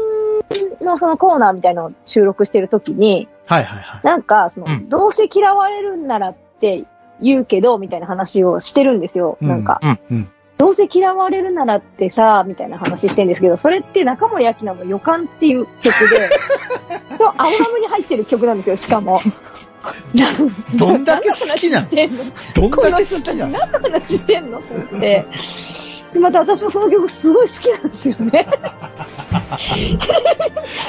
[0.79, 4.01] のそのコーナーみたいなのを収録してるときに、はいはいはい。
[4.03, 6.85] なんか、その、うんどうせ嫌われるんならって
[7.19, 9.39] 言うけど、みたいな話をしてるんですよ。
[9.41, 9.79] うんなんか、
[10.11, 10.29] うん。
[10.59, 16.29] どうせ嫌われるならってさ、みたいな話してるんですけど、それって中森明菜の予感っていう曲で、
[17.37, 19.19] アルバムに入ってる曲なんですよ、しかも。
[20.77, 21.89] どんだけ好きなの？
[22.55, 23.51] どんだけ好きなの？
[23.59, 24.61] 何の話してんの？
[24.61, 25.25] と思って。
[26.13, 28.31] でまた私もその曲すごい好きなんですよね。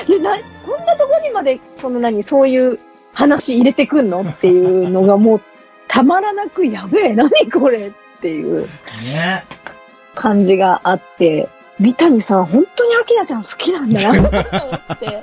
[0.09, 2.79] でなこんなとこにまで、その何、そういう
[3.13, 4.23] 話入れてくんの？
[4.23, 5.41] っていうのがもう、
[5.89, 7.89] たまらなくやべえ、何これ？
[7.89, 8.63] っていう。
[8.63, 9.45] ね。
[10.15, 11.49] 感じがあって、
[11.79, 15.23] 三谷さん本当にアキナちゃん好きなんだなと思って、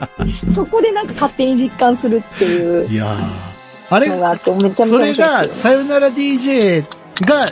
[0.54, 2.88] そこでなんか勝手に実感するっていう。
[2.90, 3.55] いやー
[3.96, 6.84] あれの、があって、めちゃめちゃそれが、さよなら DJ
[7.28, 7.46] が、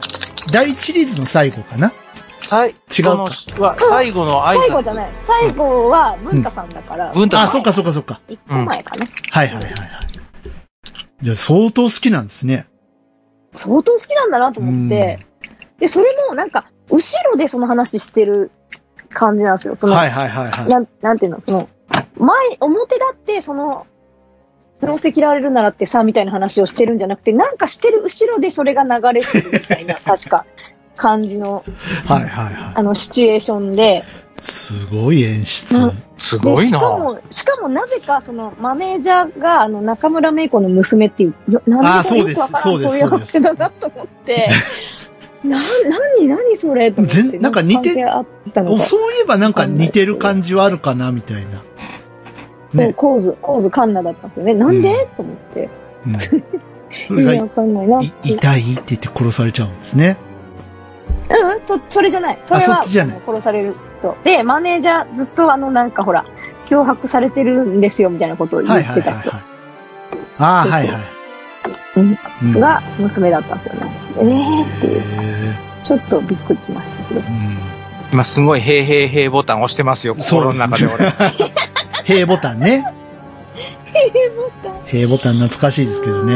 [0.51, 1.91] 第一シリーズの最後かな？
[2.39, 4.60] 最違う最後の挨拶。
[4.60, 5.12] 最後じゃない。
[5.23, 7.49] 最後は文太さんだから、あ、文太さん。
[7.49, 8.19] そっかそっかそっか。
[8.27, 9.06] 一個前かな。
[9.32, 9.71] はいはいはいはい。
[11.21, 12.67] じゃあ相当好きなんですね。
[13.53, 15.19] 相当好きなんだなと思って、
[15.79, 18.51] で、それもなんか、後ろでその話してる
[19.10, 19.77] 感じなんですよ。
[19.77, 20.69] その、はいはいはいはい。
[20.69, 21.69] なん、なんていうの、その、
[22.17, 23.88] 前、表だって、その、
[24.85, 30.45] どうせ嫌われるならってさ、みたいな話をしてるんじゃなくて、なんかしてる後ろでそれが流れてるみたいな、 確か、
[30.95, 31.63] 感じの、
[32.05, 34.03] はいはいはあの、シチュエーションで、
[34.39, 34.41] い。
[34.43, 35.77] すごい演出。
[35.77, 44.47] うんですごいなしかも、しかもなぜか、その、マネージャーが、あの、中村芽衣子の娘っていう、よなんでよくわからんそういうそうです話だなと思って、
[45.43, 45.63] な、な
[46.17, 47.21] に、なにそれと思って。
[47.23, 51.61] 全なんか似てそういえばなんか似てる感じはあるかな、みたいな。
[52.73, 52.93] ね。
[52.93, 54.53] コーズ、コーズカンナだったんですよね。
[54.53, 55.69] なんで、と思って。
[56.05, 56.19] うん。
[57.07, 58.01] それが意味わかんないな。
[58.01, 60.17] い痛いって言って殺されちゃうんですね。
[61.29, 62.39] うん、そ、それじゃない。
[62.45, 64.15] それは、殺されると。
[64.23, 66.25] で、マネージャーずっとあの、なんかほら、
[66.69, 69.43] 脅迫されてるんですよ、みたいなことを言はいってた人はいはいはい。
[70.38, 71.01] ああ、はいはい。
[71.95, 73.91] うんうんが娘だったんですよね。
[74.17, 74.99] えーっていう。
[74.99, 75.03] へ
[75.83, 77.21] ちょっとびっくりしましたけど。
[77.21, 77.57] ーうん
[78.12, 81.12] 今すごい、へいへいへいボタン押してますよ、心の中で俺。
[82.03, 82.85] 平ボタンね。
[84.87, 86.35] 平ボタン懐かしいですけどね。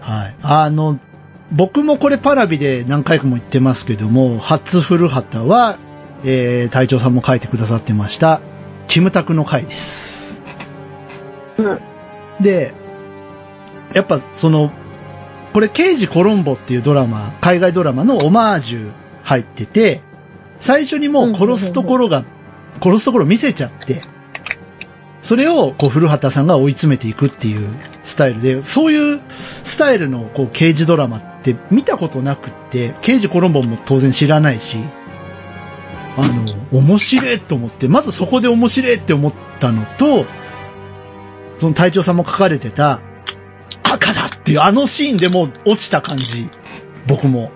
[0.00, 0.36] はい。
[0.42, 0.98] あの、
[1.52, 5.78] 僕もこれパラビで何回かも言ってますけども、初古畑は、
[6.24, 8.40] えー、隊長さんも書いてくださってました、
[8.86, 10.40] キムタクの回です。
[11.58, 11.80] うん
[12.40, 12.72] で、
[13.92, 14.70] やっぱその、
[15.52, 18.92] これ、刑事コロンボっていうドラマ、海外ドラマのオマージュ
[19.24, 20.02] 入ってて、
[20.60, 22.24] 最初にもう殺すところが、
[22.82, 24.02] 殺すところ見せちゃって、
[25.28, 27.68] それを、こう、古畑さんが追い詰めていくっていう
[28.02, 29.20] スタイルで、そういう
[29.62, 34.78] スタイルの、こう、刑事ドラマって見たことなくって、刑事コロンボも当然知らないし、
[36.16, 40.24] あの、面白いと思って、まずそこで面白いって思ったのと、
[41.58, 43.02] その隊長さんも書かれてた、
[43.82, 46.48] 赤だっていうあのシーンでもう落ちた感じ。
[47.06, 47.52] 僕も。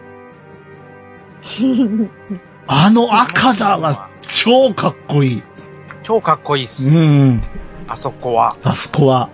[2.69, 5.43] あの赤だは超かっこいい。
[6.03, 6.91] 超かっこいいっうす。
[6.91, 7.43] ん。
[7.89, 8.55] あそこは。
[8.63, 9.29] あそこは。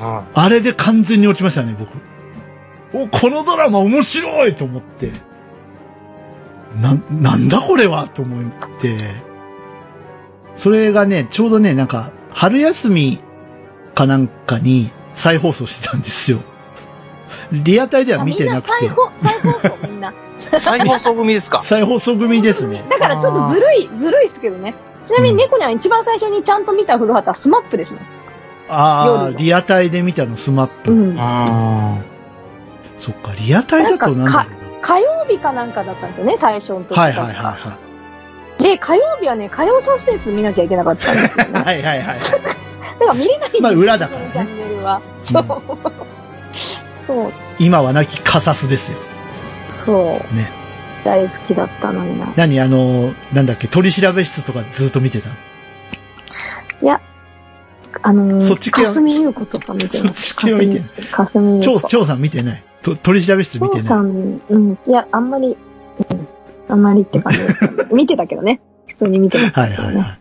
[0.00, 0.22] うん。
[0.34, 1.98] あれで完全に落ちましたね、僕。
[2.92, 5.12] お、このドラマ面白いと思って。
[6.80, 8.44] な、なんだこれはと思っ
[8.80, 8.98] て。
[10.56, 13.20] それがね、ちょうどね、なんか、春休み
[13.94, 16.40] かなんかに再放送してたんですよ。
[17.52, 18.90] リアタイでは見てなくてみん。
[18.90, 20.14] な再放再放送みんな。
[20.38, 21.60] 再放送組ですか？
[21.62, 22.84] 再放送組ですね。
[22.88, 24.74] だからちょっとずるい、ずるいっすけどね。
[25.08, 28.00] ちなみに猫には一番最初にちゃんと見た古畑はスマップですね。
[28.68, 30.92] ああ、リアタイで見たのスマップ。
[30.92, 31.00] うん。
[31.10, 32.04] うん。
[32.98, 34.50] そっか、リアタイだとなんだろ
[34.82, 37.02] 火曜日かなんかだったんですよね、最初のう時な。
[37.02, 37.78] はいはいはいは
[38.58, 41.52] で、火曜日はね、火曜サスペンス見なきゃいけなかったんですよい。
[41.52, 41.60] ね。
[41.60, 42.18] はいはいはいはい。
[42.28, 45.00] だから見れないんですよまあ裏だからねチャンネルは。
[45.22, 45.44] そう。
[47.06, 48.98] そう、今はなきカサスですよ。
[49.68, 50.36] そう。
[50.36, 50.57] ね。
[51.08, 52.30] 大好きだったのにな。
[52.36, 52.60] 何？
[52.60, 55.30] あの、なんだっけ、取り調べ室とかずっと見てた？
[55.30, 55.34] の
[56.82, 57.00] いや、
[58.02, 58.86] あのー、そっち系は？
[58.88, 59.96] かすみゆう子とか見て。
[59.96, 61.88] そっち系は見てないかすみゆう張、子。
[61.88, 62.62] 張さん見てない？
[62.82, 64.12] と取り調べ室見てさない？
[64.12, 64.78] ん、うん。
[64.86, 65.56] いや、あんまり、
[66.10, 66.28] うん。
[66.68, 67.38] あんまりって感じ
[67.94, 68.60] 見てたけどね。
[68.88, 69.70] 普通に見てましたはい。
[69.72, 70.20] はいはい。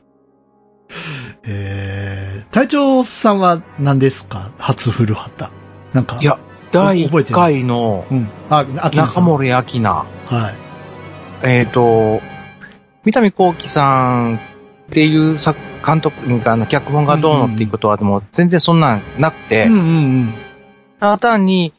[1.43, 4.51] えー、隊長さんは何ですか？
[4.57, 5.51] 初古畑。
[5.93, 6.17] なんか。
[6.21, 6.39] いや、
[6.71, 7.35] 第1覚えてる？
[7.35, 8.29] 回のうん。
[8.49, 8.63] あ。
[8.93, 9.81] 中森明菜。
[9.91, 10.05] は
[10.51, 10.66] い。
[11.43, 12.21] えっ、と、
[13.03, 14.39] 三谷幸喜さんっ
[14.89, 19.83] ていう作監督が、あの脚本がどうのっていうことは、でも全然そんなんなくて、うんうんう
[20.23, 20.33] ん。
[20.99, 21.73] ただ単に、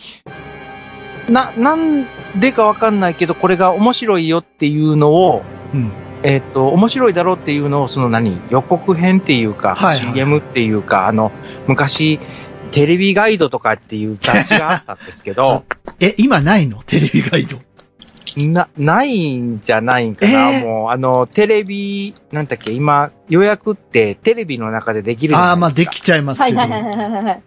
[1.29, 5.43] な、なんでかわかんないけど、これが面白いよっていうのを、
[5.75, 5.93] うん。
[6.23, 11.31] えっ、と、面白いだろうっていうのを、その何、予告編っていうか、はいはい CM っていうか、あの、
[11.67, 12.19] 昔、
[12.71, 15.65] テレビガイドとかっていう雑誌があったんですけど、
[16.01, 16.83] え、今ないの？
[16.85, 17.59] テレビガイド。
[18.37, 26.59] な、ないんじゃないんかな、えーもう、あの、テレビ、なんだっけ、今、予約ってテレビの中でできるああ、まあできちゃいますけど。
[26.59, 27.43] はいはいはいはいはいはい。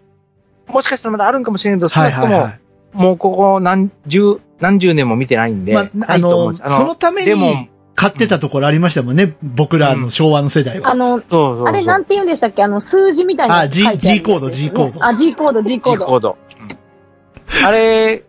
[0.68, 2.60] もしかしたらまだあるんかもしれんけど、少はないくとも、はいはい。
[2.94, 9.34] もうここ何十、何十年も見てないんで、まあ、あないと思うんの、ですそのためでもに買ってたところありましたもんね。
[9.42, 10.90] 僕らの昭和の世代は。
[10.90, 12.62] あの、そうそうそうあれなんて言うんでしたっけ？
[12.62, 16.06] あの、数字みたいなあの書いてある G- G コード G コードあ、G コード、G コー G ド。
[16.06, 16.36] コード。
[17.64, 18.24] あれ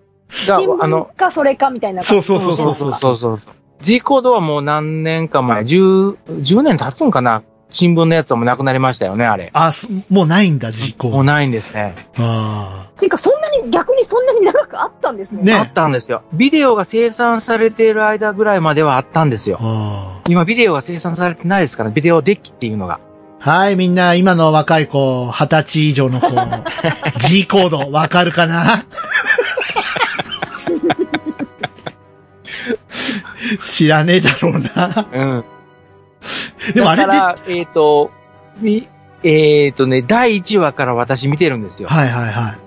[0.47, 2.03] が新、あの聞、かそれかみたいな。
[2.03, 3.41] そうそうそうそうそうそうそう。
[3.81, 7.43] G コードはもう何年か前、10、10年経つんかな？
[7.73, 9.49] 新聞のやつはもうなくなりましたよね、あれ。
[9.51, 11.17] あ、すもうないんだ、G コード。
[11.17, 11.95] もうないんですね。
[12.17, 15.41] あていうか、そんなに、逆にそんなに長くあったんですね。
[15.41, 16.21] ねあったんですよ。
[16.33, 20.21] ビデオが生産されている間ぐらいまではあったんですよあ。。
[20.21, 22.99] あ今ビデオが生産されてないですから、ビデオデッキっていうのが。
[23.41, 23.49] あ。
[23.49, 26.29] はい、みんな、今の若い子、二十歳以上の子、
[27.17, 28.85] G コード、わかるかな？
[33.60, 35.08] 知らねえだろうな。
[35.12, 36.73] うん。
[36.73, 38.12] でもあれだから、えっ、と、
[38.60, 38.88] み
[39.23, 41.89] えっ、とね、第1話から私見てるんですよ。
[41.89, 42.58] いはいはい。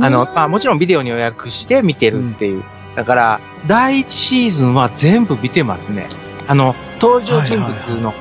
[0.00, 2.62] あの、まあもちろんビデオに予約して見てるっていう。
[2.96, 6.08] だから、第1シーズンは全部見てますね。
[6.46, 8.14] あの、登場人物の、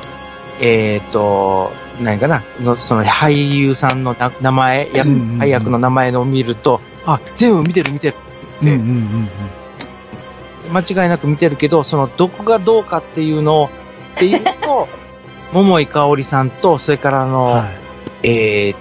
[0.60, 2.44] えっ、と、何かな？
[2.60, 8.16] の、その俳優さんのな名前、役うんうんうん配役の名前を見ると、あ、全部見てる見てる
[8.62, 9.30] うんうんうん
[10.72, 13.70] 間違いなく見てるけど、そのどこがどうかっていうのを、
[14.16, 14.88] っていうと、
[15.54, 17.32] 桃井かおりさんと、それからあうん。
[17.32, 17.64] の、はい。
[18.24, 18.78] えーっ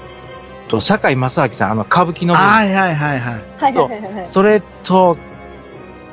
[0.69, 3.43] と、坂井正明さん、あの、歌舞伎のはいはいはいはい。
[3.59, 4.27] はいはいはいはい。
[4.27, 5.17] それと、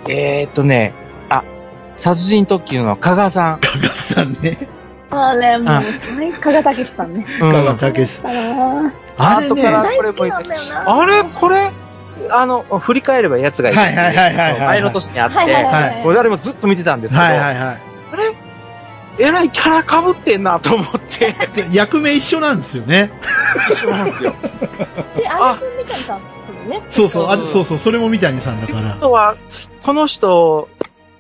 [0.07, 0.93] えーっとね、
[1.29, 1.43] あ、
[1.97, 3.59] 殺人特急の加賀さん。
[3.59, 4.57] かがさんね。
[5.11, 5.83] あれ、もあう、
[6.41, 7.25] 加賀武さんね。
[7.41, 8.93] うんかがたけしさん。
[9.17, 9.67] あれね。
[9.67, 9.83] あ
[11.05, 11.23] れ？
[11.33, 11.71] これ、
[12.31, 17.81] あの、振り返ればやつがいるんですよはいはいはいはい前の年にあって、はいはいはいはいこれ誰もずっと見てたんですけど、いはいはい。
[19.19, 23.11] えらいキャラ被ってんなと思って、で 役名一緒なんですよね。
[23.71, 24.35] 一緒なんですよ。
[25.15, 26.81] で、あれくんみたいさんね。
[26.91, 28.93] そうそう、あうんそうそう、それも三谷さんだからあ。
[28.95, 29.35] とは、
[29.83, 30.69] この人、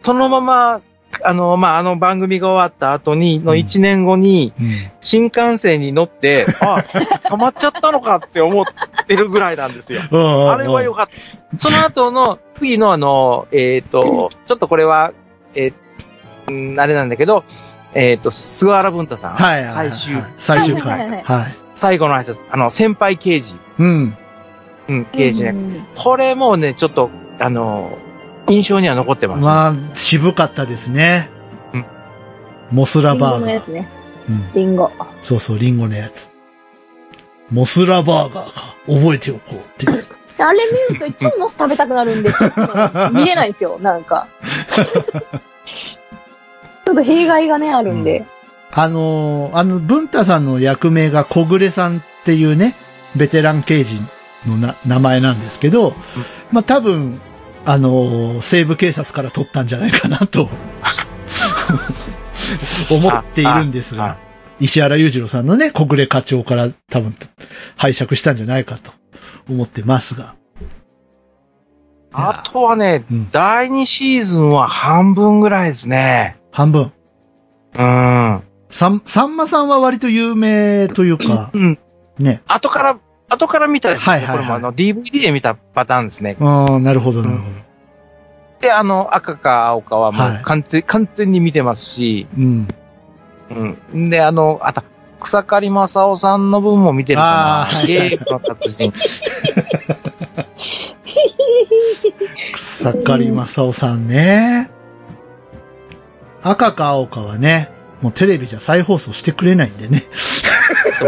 [0.03, 0.81] そのまま、
[1.23, 4.91] あの、まあ、あの番組が終わった後に、のうん1年後に、うん。
[5.01, 6.83] 新幹線に乗って、 あ、
[7.23, 8.65] 溜まっちゃったのかって思っ
[9.07, 10.01] てるぐらいなんですよ。
[10.11, 11.57] ああれはよかった。
[11.57, 15.11] その後の、次のあの、えっ、と、ちょっとこれは、
[15.55, 15.73] えー
[16.49, 17.43] うんあれなんだけど、
[17.93, 19.35] えっ、と、菅原文太さん。
[19.35, 19.89] はいはいはい。
[19.89, 21.23] 最終、最終回。
[21.23, 21.55] はい。
[21.75, 23.55] 最後の挨拶、あの、先輩刑事。
[23.79, 24.17] うん。
[24.89, 25.51] うん、刑事ね。
[25.51, 25.85] ね。
[25.95, 27.97] これもね、ちょっと、あの、
[28.49, 29.41] 印象には残ってます。
[29.41, 31.29] まあ、渋かったですね
[31.73, 31.85] うん。
[32.71, 33.41] モスラリンゴバーガー。
[33.45, 33.89] のやつね。
[34.29, 34.51] うん。
[34.53, 34.91] リンゴ。
[35.21, 36.29] そうそう、リンゴのやつ。
[37.49, 38.75] モスラバーガーか。
[38.87, 40.03] 覚えておこうっていう。
[40.39, 44.27] あれ見るといつもモス食べたくなるんで、ちょっとね見れないんですよ、なんか。
[46.85, 48.23] ちょっと弊害がね、あるんで。
[48.71, 52.75] あのーあの、文太さんの役名が小暮さんっていうね、
[53.15, 53.99] ベテラン刑事
[54.45, 55.95] のな名前なんですけど、
[56.51, 57.19] まあ、多分、
[57.69, 60.49] あのー西部警察から取ったんじゃないかなと、
[62.89, 64.15] 思っているんですが、
[64.57, 67.13] 石原裕次郎さんのね、小暮課長から多分
[67.75, 68.93] 拝借したんじゃないかと
[69.49, 70.35] 思ってますが。
[72.13, 76.37] あとはね、うん第2シーズンは半分ぐらいですね。
[76.53, 76.93] 半分。
[77.77, 78.41] うん。
[78.69, 81.77] さん、さんまさんは割と有名というか、うん。
[82.17, 82.41] ね。
[82.47, 82.97] 後から、
[83.29, 86.37] 後から見たはいはいはいこれもあの DVD で見たパターンですね。
[86.39, 87.55] ああ、なるほど、なるほど。
[88.61, 92.67] で、あの、赤か青かはもはいう完全、完全に見てますし、うん。
[93.91, 94.09] うん。
[94.09, 94.83] で、あの、あと、
[95.19, 97.85] 草刈正雄さんの分も見てるかな。
[97.85, 98.93] ゲームの達人。
[102.53, 104.71] 草刈正雄さんね。
[106.41, 107.69] 赤か青かはね、
[108.01, 110.03] もうテレビじゃ再放送してくれないんでね。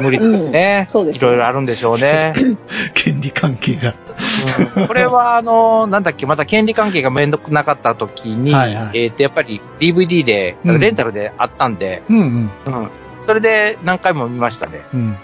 [0.01, 0.87] 無理ですね。
[0.87, 2.33] うんそうですねいろいろあるんでしょうね。
[2.93, 3.93] 権利関係が。
[4.75, 12.51] うんこれは、あの、なんだっけ、また権利関係がめんどくなかった時に、はいはいえっ、と、やっぱり DVD で、うんレンタルであったんで、うんうん。
[12.65, 12.89] うん。
[13.21, 14.81] それで何回も見ましたね。
[14.93, 15.17] うん。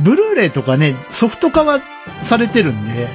[0.00, 1.80] ブルーレイとかね、ソフト化は
[2.20, 3.08] されてるんで、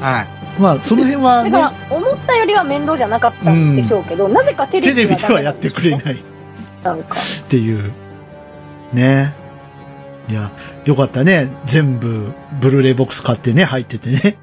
[0.00, 0.26] はい。
[0.58, 1.50] まあ、その辺はね、、
[1.90, 5.96] 思ったよりは面倒じゃなかったんでしょうけど、なぜかテレテレビビではやってくれい。
[5.96, 6.18] ないっ
[6.84, 7.16] なんか。
[7.48, 7.92] ていう。
[8.92, 9.34] ね。
[10.28, 10.52] いや、
[10.84, 11.50] よかったね。
[11.66, 14.36] 全部、ブルーレイボックス買ってね、入っててね。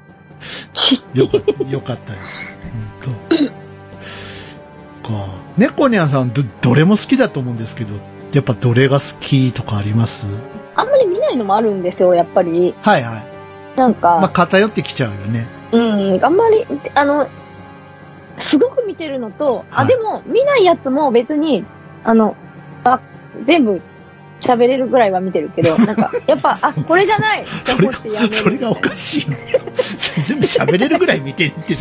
[1.14, 2.58] よかった、よかったです。
[3.04, 3.14] 本
[5.02, 5.26] 当か。
[5.56, 7.94] 猫ニャンさん、ど、どれも好きだと思うんですけど、
[8.32, 10.26] やっぱどれが好きとかあります？
[10.74, 12.74] あんまり見ないのもあるんですよ、やっぱり。
[12.80, 13.78] はいはい。
[13.78, 15.46] なんか、まあ、偏ってきちゃうよね。
[15.72, 15.78] う
[16.18, 17.28] ん、あんまり、あの、
[18.36, 21.64] すごく見てるのと、はいあ、でも、見ないやつも別に、
[22.04, 22.36] あの、
[22.84, 23.00] あ、
[23.44, 23.80] 全部
[24.40, 29.36] 喋れるぐらいは見てるけど、 なんか、やっぱ、あ、これじゃないそれがと思ってやめるそれがおかしいよ。
[30.26, 31.76] 全部喋れるぐらい見てるって。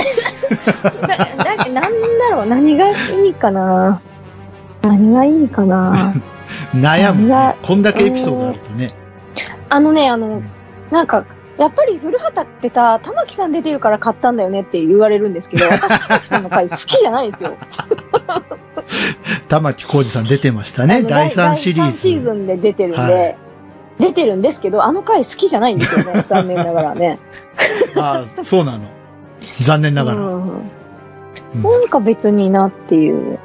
[1.06, 2.92] なななんだろう、何がい
[3.28, 4.00] いかな
[4.82, 6.14] 何がいいかな
[6.74, 7.54] 悩む何が。
[7.62, 8.88] こんだけエピソードあるとね。
[9.68, 10.42] あのね、あの、
[10.90, 11.24] なんか、
[11.58, 17.56] やっぱり古畑ってさ、玉木さん出てるから買ったんだよねって言われるんですけど、私玉木さんの回好きじゃないんですよ。
[19.48, 21.02] 玉木浩二さん出てましたね。
[21.02, 22.24] 第3シリー第三シーズ。
[22.26, 23.36] ズンで出てるんで、はい
[24.00, 26.24] 出てるんですけど、あの回好きじゃないんですよね。
[26.28, 27.18] 残念ながらね。
[27.96, 28.80] ああ、そうなの。
[29.60, 30.18] 残念ながら。
[30.18, 33.38] なんか別になっていう。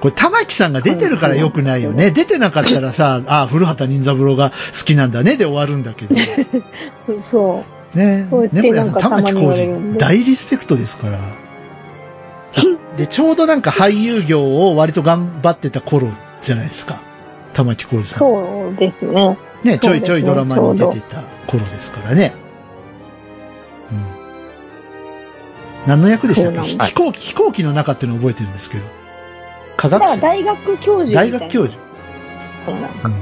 [0.00, 2.12] これ玉木さんが出てるから良くないよね。
[2.12, 6.14] 出てなかったらさ、ああ、古畑任三郎が好きなんだねで終わるんだけど。
[7.22, 11.18] そうやって猫屋さん、なんかたまに玉木浩二、大リスペクトですから。
[12.96, 16.08] で、ちょうどなんか俳優業を割と頑張ってた頃
[16.40, 17.00] じゃないですか。
[17.54, 18.06] 玉木浩二う。
[18.06, 18.18] さん。
[18.18, 19.36] そうですね。
[19.64, 22.32] ね、ちょいちょいドラマに出てた頃ですからね。
[23.90, 24.04] うん。
[25.86, 26.60] 何の役でしたっけ？
[26.60, 28.84] 飛行機、飛行機の中っていうのを覚えてるんですけど。
[29.76, 31.30] 科学者大学教授大。
[31.30, 31.78] 学教授。
[32.66, 32.88] 授。
[33.04, 33.12] うん。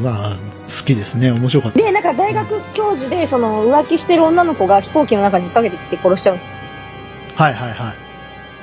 [0.02, 1.32] まあ、好きですね。
[1.32, 1.78] 面白かった。
[1.78, 6.44] で、なんか大学教授で、その浮気してる女の子が飛行機の中に引っ掛けてきて殺しちゃうんで
[7.38, 7.94] はいはいはい。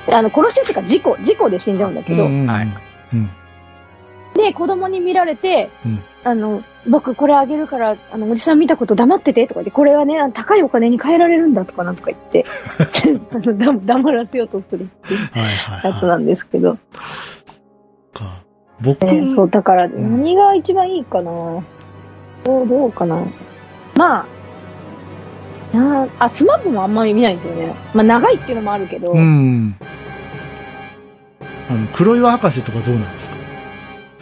[0.06, 0.14] す。
[0.14, 2.68] あの、殺しっていうか事故、事故で死んじゃうんだけど、うんうんうんはい
[3.14, 3.30] うん。
[4.34, 12.44] で、子供に見られて、うんあの、僕これあげるから、あの、おじさん見たこと黙っててとか言って、これはね、高いお金に換えられるんだとかなんとか言って、
[13.32, 16.76] あのだ黙らせようとするっていうはいはいはやつなんですけど、い。
[18.12, 18.42] か
[18.80, 21.30] 僕、えーそう、だからん何が一番いいかな
[22.42, 23.22] どう、どうかな
[23.96, 24.26] まあ、
[25.76, 27.74] なあ、スマップもあんまり見ないんですよね。
[27.94, 29.74] まあ長いっていうのもあるけど、うん。
[31.68, 33.36] あの、黒岩博士とかどうなんですか？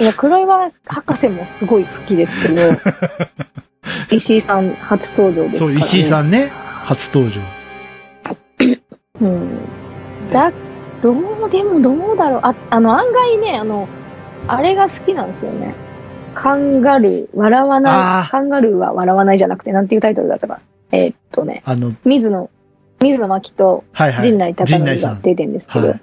[0.00, 2.62] いや、黒岩博士もすごい好きですけど、
[4.16, 5.58] 石井さん初登場ですね。
[5.58, 6.50] そう、石井さんね、
[6.84, 7.40] 初登場。
[9.20, 9.58] うん。
[10.32, 10.50] だ、
[11.02, 12.40] どう、でもどうだろう。
[12.42, 13.86] あ、あの、案外ね、あの、
[14.48, 15.74] あれが好きなんですよね。
[16.34, 20.58] カンガルー、笑わない、カンガルーは笑わないじゃなくて、なんていうタイトルだったか。
[20.94, 22.50] えーっとね、あの、水野、
[23.02, 24.22] 水野真紀とはいはい。
[24.22, 25.16] 陣内孝陣内さん。
[25.16, 26.00] 則が出てるんですけど、はい。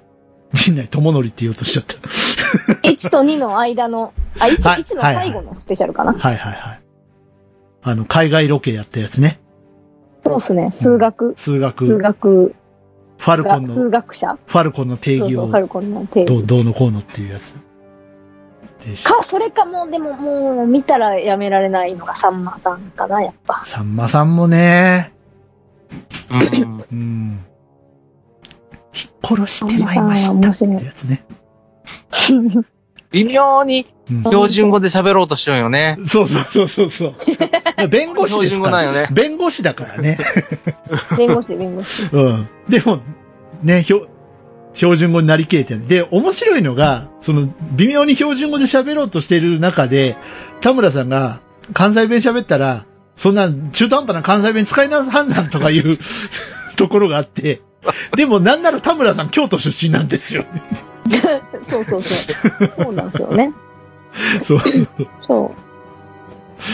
[0.52, 1.94] 陣内智則って言おうとしちゃった。
[2.88, 6.12] 1と2の間の、あ、1、はい1の最後のスペシャルかな。
[6.12, 6.80] はいはいはい。
[7.84, 9.40] あの、海外ロケやったやつね。
[10.24, 12.54] そうですね、数学、数学、数学
[13.18, 16.28] ファルコが、ンの、数学者ファルコンの定義をそうそう、ファルコンの定義。
[16.28, 17.56] どう、どうのこうのっていうやつ。
[19.04, 23.62] か、それかもう、でももう、見たらやめられないのがさんまさんかな、やっぱ。
[23.64, 25.12] さんまさんもね、
[26.30, 27.44] うんうん。
[28.94, 31.24] 引っ殺してまいりましたってやつね。
[33.10, 35.96] 微妙にうん標準語で喋ろうとしようよね。
[36.06, 37.88] そうそうそうそうそう。
[37.88, 38.92] 弁護士ですから。
[38.92, 40.18] ね弁護士だからね。
[41.16, 42.08] 弁護士、弁護士。
[42.10, 42.48] うん。
[42.68, 43.00] でも、
[43.62, 44.06] ね、標、
[44.74, 45.86] 標準語になりきれてない。
[45.86, 50.16] で、面白いのが、その、微妙に標準語で喋ろうとしてる中で、
[50.60, 51.40] 田村さんが
[51.72, 55.96] 関西弁喋ったら、そんな中途半端な関西弁使いなさんなんとかいう
[56.76, 57.60] ところがあって、
[58.16, 60.44] でもなんなら田村さん京都出身なんですよ。
[61.64, 62.72] そうそうそう。
[62.84, 63.52] そうなんですよね。
[64.42, 64.60] そう。
[65.26, 65.71] そう。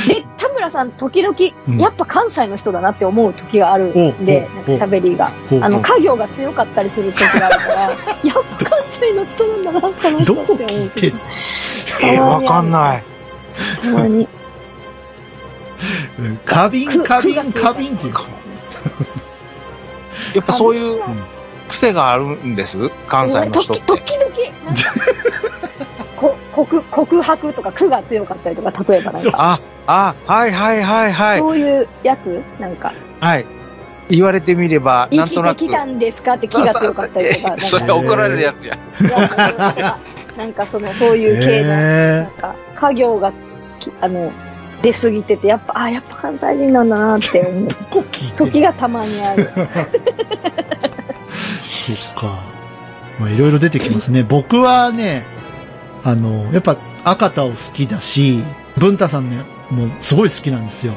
[0.07, 1.36] で、田村さん、時々、
[1.68, 5.30] うんやっぱ関西の人だなって思う時があるんで、喋りが。
[5.62, 7.97] あの、家業が強かったりする時があるから、 やっ
[8.59, 11.20] ぱ関西の人なんだな、この人って思う聞いてんの
[12.03, 13.03] えー、わかんない。
[13.82, 14.28] たまに。
[16.18, 18.24] うん花瓶、く花瓶、花瓶っていうか。
[20.34, 21.01] やっぱそういう
[21.68, 22.76] 癖があるんです？
[23.09, 23.82] 関西の人って。
[23.82, 24.32] 時々、
[26.19, 29.31] こ告告白とか句が強かったりとか、例えばなんか、
[29.87, 31.39] あ、あ、はいはいはいはい。
[31.39, 32.43] そういうやつ？
[32.59, 33.47] なんか、はい。
[34.09, 35.57] 言われてみれば、なとなく。
[35.59, 38.79] きてきたんですかって気が強かったりとか、なんそかれ怒られるやつや。
[39.01, 39.99] いやなんか、
[40.37, 43.33] なんかその、そういう系の、なへんか、家業が
[43.79, 44.33] き、あの、
[44.83, 47.89] 出過ぎてて、やっぱ、あ、やっぱ関西人だなって思うー。
[47.91, 49.51] こ聞いてる時がたまにある。
[51.77, 52.41] そっか。
[53.21, 54.23] まあいろいろ出てきますね。
[54.23, 55.25] 僕はね、
[56.03, 58.39] あの、やっぱ赤田を好きだし、
[58.77, 60.95] 文太さんね、もうすごい好きなんですよ。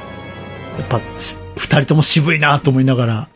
[0.78, 3.30] やっぱ、す二人とも渋いなと思いながら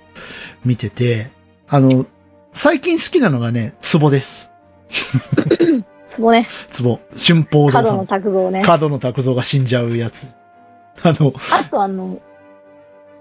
[0.63, 1.31] 見てて、
[1.67, 2.05] あの、
[2.51, 4.49] 最近好きなのがね、ツボです。
[6.05, 6.99] そうね、ツボ。
[7.17, 8.07] 春報堂角のさん。
[8.07, 8.63] 拓造ね。
[8.63, 10.27] 角の拓造が死んじゃうやつ。
[11.01, 12.17] あの、あとあの、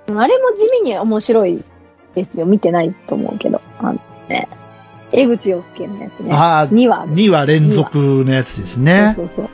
[0.08, 1.64] あれも地味に面白い
[2.14, 2.46] ですよ。
[2.46, 3.60] 見てないと思うけど。
[3.78, 4.48] あのね、
[5.16, 6.32] 江口洋介のやつね。
[6.32, 7.12] ああ、2話ある。
[7.12, 9.12] 2話連続のやつですね。
[9.16, 9.50] そうそう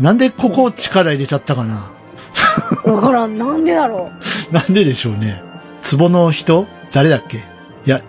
[0.00, 1.90] なんでここ力入れちゃったかな？
[2.84, 2.96] そう。
[2.96, 4.10] わからん、なんでだろ
[4.52, 5.40] なんででしょうね。
[5.82, 6.66] ツボの人？
[6.92, 7.44] 誰だっけ？
[7.86, 8.02] や、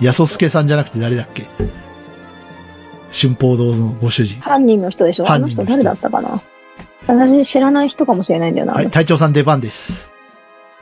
[0.00, 1.46] やそすけさんじゃなくて誰だっけ？
[3.12, 4.40] 春報堂のご主人う。。
[4.42, 5.30] 犯人の人でしょ？
[5.30, 6.40] あの犯人の人人誰だったかな？
[7.08, 8.74] 私知らない人かもしれないんだよな。
[8.74, 10.10] はい、隊長さん出番です。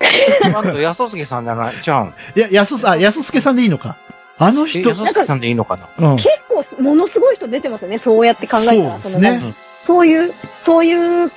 [0.54, 1.74] あと、安助さんじゃない？
[1.82, 2.14] じゃん。
[2.36, 3.96] いや、やそす、あ、やそすけさんでいいのか。
[4.36, 6.12] あのえ、人、安助さんでいいのかな？
[6.12, 6.16] うん。
[6.16, 7.98] 結構す、ものすごい人出てますよね。
[7.98, 8.98] そうやって考えたら。
[8.98, 11.30] そうですねそういう、そういう、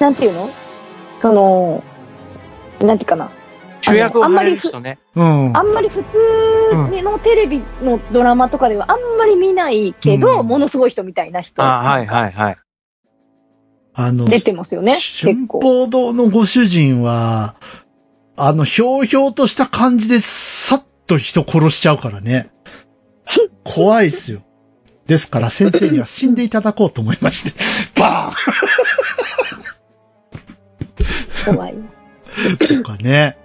[0.00, 0.50] なんていうの？
[1.20, 1.84] その、
[2.80, 3.30] なんていうかな？
[3.82, 4.98] 主役を張れる人ね。
[5.14, 5.56] うん。
[5.56, 12.56] あんまり普通のテレビのドラマとかではあんまり見ないけど、うんものすごい人みたいな人あはいはいはい。
[13.94, 14.92] あの、出てますよね。
[15.20, 15.60] 春結構。
[15.60, 17.56] 報堂のご主人は、
[18.36, 22.50] あの、ひょうひょうとした感じで、さっと人殺しちゃうからね。
[23.64, 24.42] 怖いっすよ。
[25.06, 28.00] ですから先生には死んでいただこうと思いまして。
[28.00, 28.32] バ
[31.44, 31.74] 怖い。
[32.58, 33.36] とかね。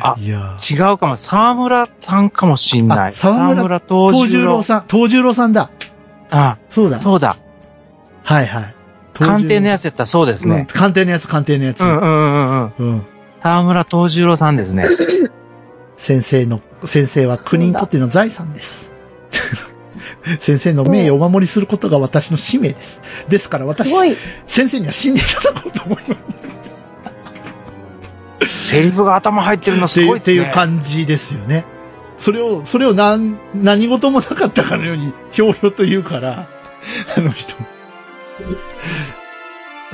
[0.00, 0.28] あい。
[0.28, 1.16] や違うかも。
[1.16, 3.12] 沢村さんかもしんない。
[3.12, 5.70] 沢村東十郎さん、東十郎さんだ。
[6.30, 7.00] ああ、そうだ。
[7.00, 7.36] そうだ。
[8.22, 8.46] はい。
[8.46, 8.74] はい。
[9.14, 10.66] 鑑定のやつやったらそうですね。
[10.70, 11.80] 鑑定のやつ、鑑定のやつ。
[11.80, 12.86] うんうんうんうん。
[12.88, 13.06] うん
[13.44, 14.88] 沢村東十郎さんですね。
[15.96, 18.92] 先生の、先生は国にとっての財産です。
[20.40, 23.00] 先生の名誉をお守りすることが私の使命です。
[23.28, 23.92] ですから私
[24.46, 26.16] 先生には死んでいただこうと思いま
[28.46, 28.70] す。
[28.70, 30.48] セリフが頭入ってるのっていうってすごいですね。
[30.48, 31.64] いう感じですよね。
[32.18, 36.48] それを、それを何、何事もなかったかのように、ひょうひょうと言うから、
[37.16, 37.54] あの人。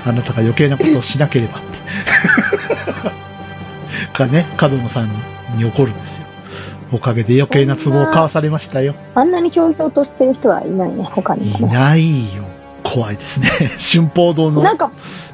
[0.04, 1.78] あなたが余計なことをしなければって。
[4.18, 5.14] がね、角野さんに
[5.58, 6.26] 怒るんですよ。
[6.92, 8.94] おかげで余計な壺を買わされましたよ。
[9.14, 11.62] あんなにひょうひょうとしてる人はいないね、他にい。
[11.66, 12.42] ないよ。
[12.82, 13.46] 怖いですね。
[13.78, 14.62] 春報堂の。
[14.62, 14.90] なんか、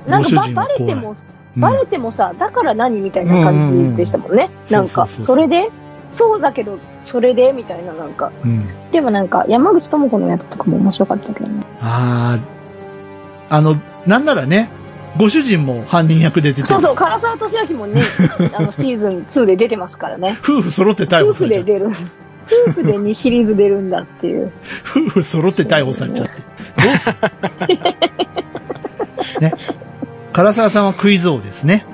[0.06, 1.16] なんかバレても、うん
[1.58, 4.50] バレてもさ、だから何みたいな感じでしたもんね。
[4.68, 5.70] うんなんか、それで、
[6.12, 7.54] そうだけど、それで？
[7.54, 8.30] みたいな、なんか。
[8.44, 8.68] うん。
[8.92, 11.62] でもなんか、山口智子のやつとかも面白かったけどね。
[11.80, 12.38] あ
[13.48, 14.68] あ、あの、なんならね、
[15.18, 18.02] ご主人も犯人役で出てるそうそう、唐沢俊明もね、
[18.56, 20.38] あの、シーズン2で出てますからね。
[20.42, 21.62] 夫婦揃って逮夫捕されちゃう。
[21.62, 21.90] 婦で出る。
[22.68, 24.50] 夫婦で2シリーズ出るんだっていう。
[24.84, 26.32] 夫婦揃って逮捕されちゃって。
[26.86, 27.16] どうする？
[29.40, 29.52] ね。
[30.32, 31.84] 唐沢さんはクイズ王ですね。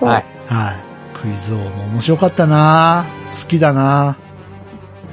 [0.00, 0.24] はい。
[0.46, 0.76] はい。
[1.22, 4.16] クイズ王も面白かったな好きだな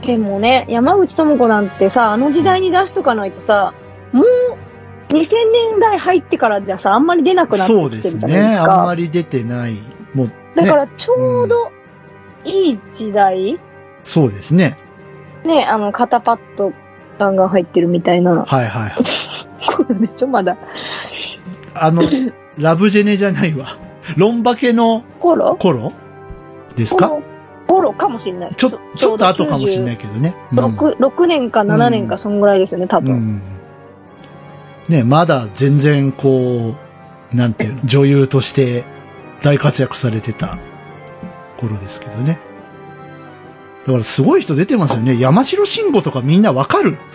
[0.06, 3.74] でもね、山口智子なんてさ、あの時代に出しとかないとさ、
[4.14, 4.26] もう、
[5.10, 5.36] 2000
[5.72, 8.56] 年代入ってからじゃさ、あんまり出なくなってそうですきてるじゃないでね。
[8.56, 8.96] すあんまか。
[8.96, 9.78] り出てない。
[10.14, 11.72] もう、だかね、らちょうど
[12.46, 13.60] いい時代、
[14.04, 14.78] そうですね。
[15.46, 16.74] ね、あの、肩パッド
[17.20, 18.94] ガンガン入ってるみたいなはいはいはい。
[19.66, 20.58] 頃でしょ、まだ。
[21.74, 22.02] あの、
[22.58, 23.68] ラブジェネじゃないわ。
[24.16, 25.92] ロンバケの頃頃
[26.76, 27.10] ですか？
[27.10, 27.22] 頃
[27.68, 28.56] 頃かもしんない。
[28.56, 30.36] ちょ、ちょっと後かもしれないけどね。
[30.52, 33.14] うん6、6年か7年か、そんぐらいですよね、多分。
[33.14, 33.42] うん。
[34.90, 36.76] ね、まだ全然こ
[37.34, 38.86] う、なんていうの、女優として
[39.42, 40.58] 大活躍されてた
[41.58, 42.40] 頃ですけどね。
[43.86, 45.20] だからすごい人出てますよね。
[45.20, 46.98] 山城慎吾とかみんなわかる？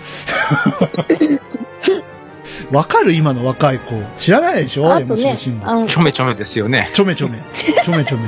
[2.70, 3.12] わかる？
[3.12, 3.94] 今の若い子。
[4.16, 4.92] 知らないでしょ？
[4.92, 5.66] あとね山城慎、吾。
[5.70, 6.90] あのちょめちょめですよね。
[6.92, 7.38] ちょめちょめ。
[7.84, 8.24] ちょめちょめ。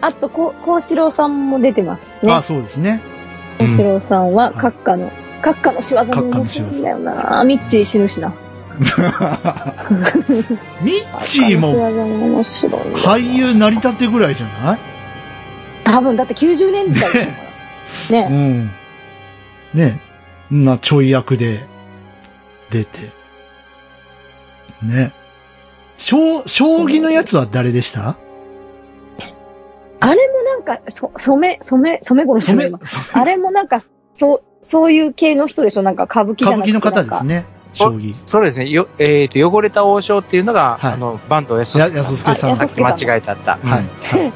[0.00, 2.42] あと、こう、幸四郎さんも出てますしねあ、。
[2.42, 3.00] そうですね。
[3.58, 5.10] 幸四郎さんは、ん閣下の、
[5.42, 7.42] 閣下の仕業も面白いんだよな。
[7.44, 8.32] ミッチー死ぬしな。
[10.82, 11.74] ミッチーも
[12.96, 14.78] 俳優成り立てぐらいじゃない？
[15.84, 17.24] 多分、だって90年代だから。
[18.10, 18.28] うね。
[18.28, 18.70] ん。
[19.74, 20.00] ね。
[20.50, 21.64] な、ちょい役で
[22.70, 23.10] 出て。
[24.82, 25.12] ね。
[25.96, 28.16] 将、将棋のやつは誰でした？
[30.00, 33.82] あれもなんか、そ、染め、染め、染め殺しの染あれもなんか、
[34.14, 35.82] そう、そういう系の人でしょ？
[35.82, 37.44] なんか歌舞伎じゃなくて歌舞伎の方ですね。
[37.84, 37.90] ね。
[37.90, 38.14] 将棋。
[38.26, 38.68] そうですね。
[38.68, 43.52] よ、えっ、と、汚れた王将っていうのが、はいあの、バンド安や安助さんあさっき間違えたった。
[43.52, 43.68] はい。
[43.68, 44.32] はい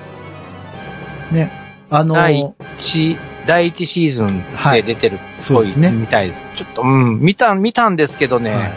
[1.32, 1.52] ね。
[1.90, 3.16] あの第ー、一、
[3.46, 5.90] 第一シーズンはいで出てるっぽいそうですね。
[5.90, 6.42] みたいです。
[6.56, 8.54] ちょっと、うん、見た、見たんですけどね。
[8.54, 8.72] はい。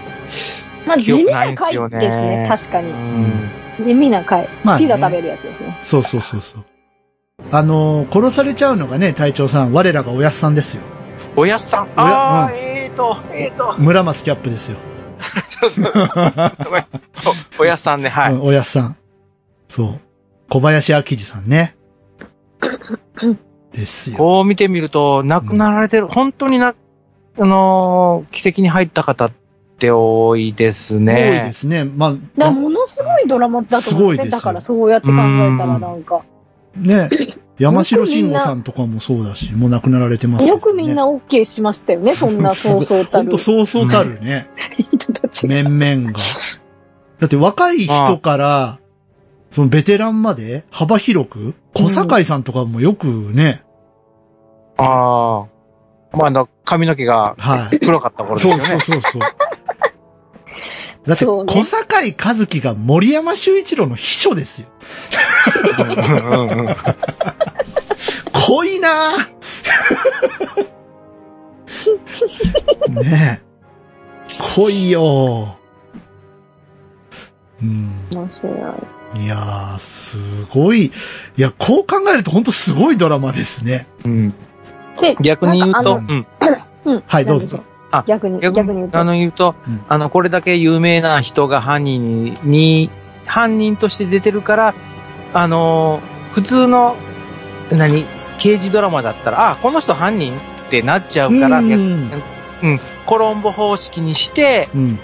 [0.85, 2.45] まあ、地味な回ですねね。
[2.49, 2.91] 確かに。
[2.91, 3.49] うん。
[3.77, 4.47] 地味な回。
[4.63, 5.77] まあねピザ食べるやつですね。
[5.83, 6.63] そうそうそうそう。
[7.51, 10.81] あのー殺されちゃうのがね、隊長さん、我らがおやすさんですよ。
[11.35, 11.87] おやっさん。
[11.95, 13.75] ああ、うんえーと、えーと。
[13.77, 14.77] 村松キャップですよ。
[15.49, 15.93] そうそう
[17.59, 18.33] おおやっさんね、はい。
[18.33, 18.97] うんおやすさん。
[19.69, 19.99] そう。
[20.49, 21.75] 小林明治さんね。
[23.71, 24.17] ですよ。
[24.17, 26.75] こう見てみると、亡くなられてる、本当にな、
[27.39, 29.31] あのー奇跡に入った方っ
[29.77, 31.43] て多いです多いね。
[31.45, 31.83] ですね。
[31.83, 33.97] まあ、ものすごいドラマだと思うんですね。
[33.97, 35.21] すごいですよだからそうやって考えた
[35.65, 36.23] らなんか。
[36.75, 37.09] ね。
[37.57, 40.61] 山城慎吾さんとかもそうだし、もう亡くなられてますけど、ね。
[40.61, 42.15] よくみんな OK しましたよね。
[42.15, 44.49] そんなそうそうたるほんとそうそうたるね。
[44.91, 45.47] 人たち。
[45.47, 46.19] 面々が。
[47.19, 48.79] だって若い人から、
[49.51, 53.63] そのベテランまで幅広く、小堺さんとかもよくね、
[54.77, 56.17] ああ。
[56.17, 57.79] まあ、あの、髪の毛がはい。
[57.79, 58.63] 黒かった頃ですよね。
[58.63, 59.21] そうそうそうそう。
[61.07, 64.67] だって、小堺和樹が森山修一郎の秘書ですよ。
[68.33, 73.45] 濃いなぁ ねえ。
[74.55, 75.57] 濃いよ
[77.61, 77.91] うん。
[78.11, 79.25] 面白い。
[79.25, 80.17] いやー、す
[80.51, 80.85] ごい。
[80.85, 80.91] い
[81.37, 83.87] や、こう考えると本当すごいドラマですね。
[84.03, 84.33] うん
[84.99, 85.95] で、逆に言うと、
[86.85, 87.03] うん。
[87.05, 87.63] はい、どうぞ。
[87.91, 88.99] あ逆に、逆に言うと。
[88.99, 89.85] あの言うと、うん。
[89.87, 92.89] あの、これだけ有名な人が犯人に、に
[93.25, 94.75] 犯人として出てるから、
[95.33, 96.01] あの、
[96.33, 96.95] 普通の、
[97.71, 98.05] 何、
[98.39, 102.09] 刑事ドラマだったら、あ、この人犯人ってなっちゃうから、うん。
[102.09, 104.99] 逆コロンボ方式にして、うん。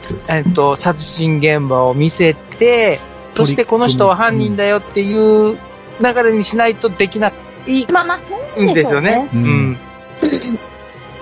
[0.00, 3.00] つえっと、殺人現場を見せて、
[3.34, 5.12] そしてこの人は犯人だよってい
[5.52, 5.56] う
[6.00, 7.32] 流れにしないとできない。
[7.90, 8.74] まあまあ、そうでん。
[8.74, 9.28] ですすよね。
[9.32, 9.78] ううんん。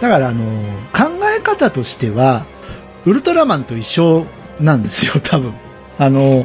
[0.03, 0.44] だから、あの、
[0.92, 2.44] 考え方としては、
[3.07, 4.26] ウルトラマンと一緒
[4.59, 5.55] なんですよ、 多分。
[5.96, 6.44] あの、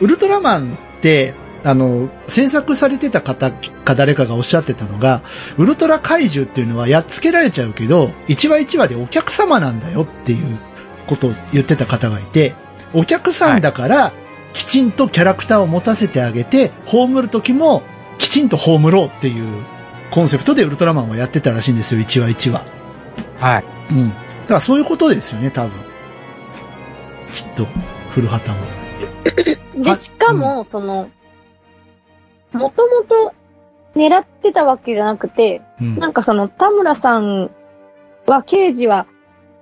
[0.00, 5.20] ウルトラマンって、あの、制作されてた方か誰かがおっしゃってたのが、
[5.58, 10.58] ウルトラ怪獣っていうのはやっつけられちゃうけど、1話1話でお客様なんだよっていう
[11.06, 12.54] ことを言ってた方がいて、
[12.94, 14.14] お客さんだから、
[14.54, 17.82] きちんとキャラクターを持たせてあげて、葬る時も、
[18.16, 19.44] きちんと葬ろうっていう
[20.10, 22.75] コンセプトでウルトラマンはやってたらしいんですよ、1話1話。
[23.38, 23.64] はい。
[23.92, 24.08] うん。
[24.10, 24.14] だ
[24.48, 25.72] からそういうことですよね、多分。
[27.34, 27.66] きっと、
[28.10, 29.84] 古畑も。
[29.84, 31.10] で、しかも、その、
[32.52, 33.34] もともと
[33.94, 35.96] 狙ってたわけじゃなくて、うん。
[35.96, 37.50] なんかその田村さん
[38.26, 39.06] は刑事は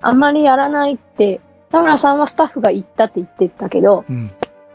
[0.00, 4.30] あんまりやらないって、田村さんはスタッフが言ったって言ってたけど、うん。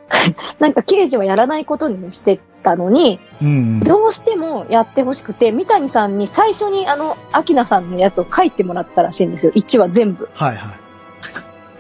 [0.60, 3.80] なんか刑事はやらないことにしてたのに、うん。
[3.80, 9.52] どうしてもやってほしくて、三谷さんに最初にあの、秋菜さんのやつを書いてもらったらしいんですよ。
[9.54, 10.30] 1話全部。
[10.34, 10.90] はいはい。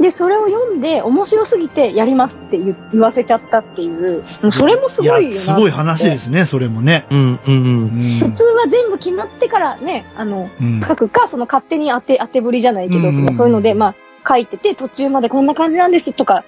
[0.01, 5.27] で、それを読んで面白すぎてやりますって言言わせちゃったっていう、もうそれもすごいよな。
[5.27, 7.05] や、すごい話ですね、それもね。
[7.09, 7.39] うん、うん、う。
[7.47, 7.89] うんん。
[8.19, 10.81] 普通は全部決まってからね、あの、うん。
[10.81, 13.95] 書くか、その勝手に当て、当てぶりじゃないけど、うんそのそういうので、まあ、
[14.27, 16.45] 書いてて、途中までこんな感じなんですとか、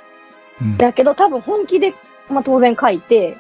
[0.62, 1.94] うんだけど、多分本気で、
[2.30, 3.38] まあ当然書いて、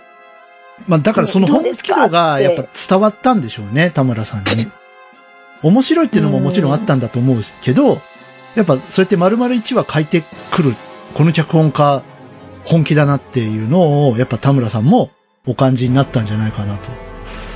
[0.87, 4.67] まあ、だからその本気度がやっぱ伝わったんでしょうね、田村さんに。
[5.63, 8.01] 面白いっていうのももちろんあったんだと思うけど、
[8.55, 10.75] やっぱそうやって丸々1話書いてくる、
[11.13, 12.03] この脚本家、
[12.65, 15.11] 本気だなっていうのを、やっぱ田村さんも
[15.47, 16.89] お感じになったんじゃないかなと。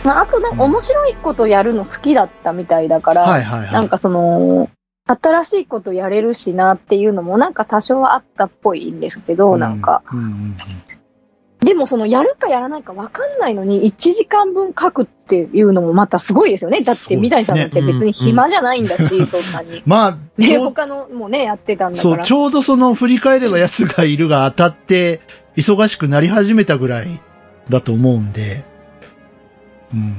[0.04, 3.72] まあ、あとなんか面白いことやるの好きだったみたいだから、はいはいはい。
[3.72, 4.70] なんかその、
[5.08, 10.04] 新しいことやれるしなっていうのもなんか多少はあったっぽいんですけど、なんか。
[10.12, 10.58] うんうんうん
[11.66, 16.82] でもそのやるかやらないか分かんないのに1時間分書くっていうのもまたすごいですよね。
[16.82, 19.82] だって三谷さんだって別に暇じゃないんだし、そんなに。
[19.88, 22.24] まあ、ね、そう他のもね、やってたんだそう、から。
[22.24, 25.22] ちょうどその振り返れば奴がいるが当たって、
[25.56, 27.20] 忙しくなり始めたぐらい
[27.70, 28.64] だと思うんで、
[29.92, 30.16] うん。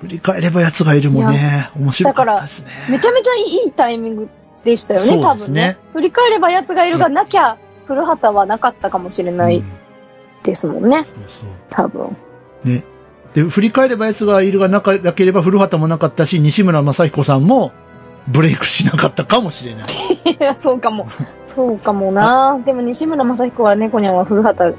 [0.00, 2.70] 振り返れば奴がいるもね、面白かったですね。
[2.90, 4.28] めちゃめちゃいいタイミング
[4.64, 5.78] でしたよね、そう多分ね。
[5.94, 7.56] 振り返れば奴がいるがなきゃ、
[7.86, 9.83] 古畑はなかったかもしれないうん
[10.44, 11.48] ですもんね、そうそう。
[11.70, 12.16] 多分。
[12.64, 12.84] ね。
[13.34, 17.72] で、振り返れば奴がいるがなかなければ古畑もなかったし、西村正彦さんも
[18.28, 19.88] ブレイクしなかったかもしれない。
[20.30, 21.08] いや、そうかも。
[21.48, 22.60] そうかもな。
[22.64, 24.76] でも西村雅彦は猫にゃんは古畑の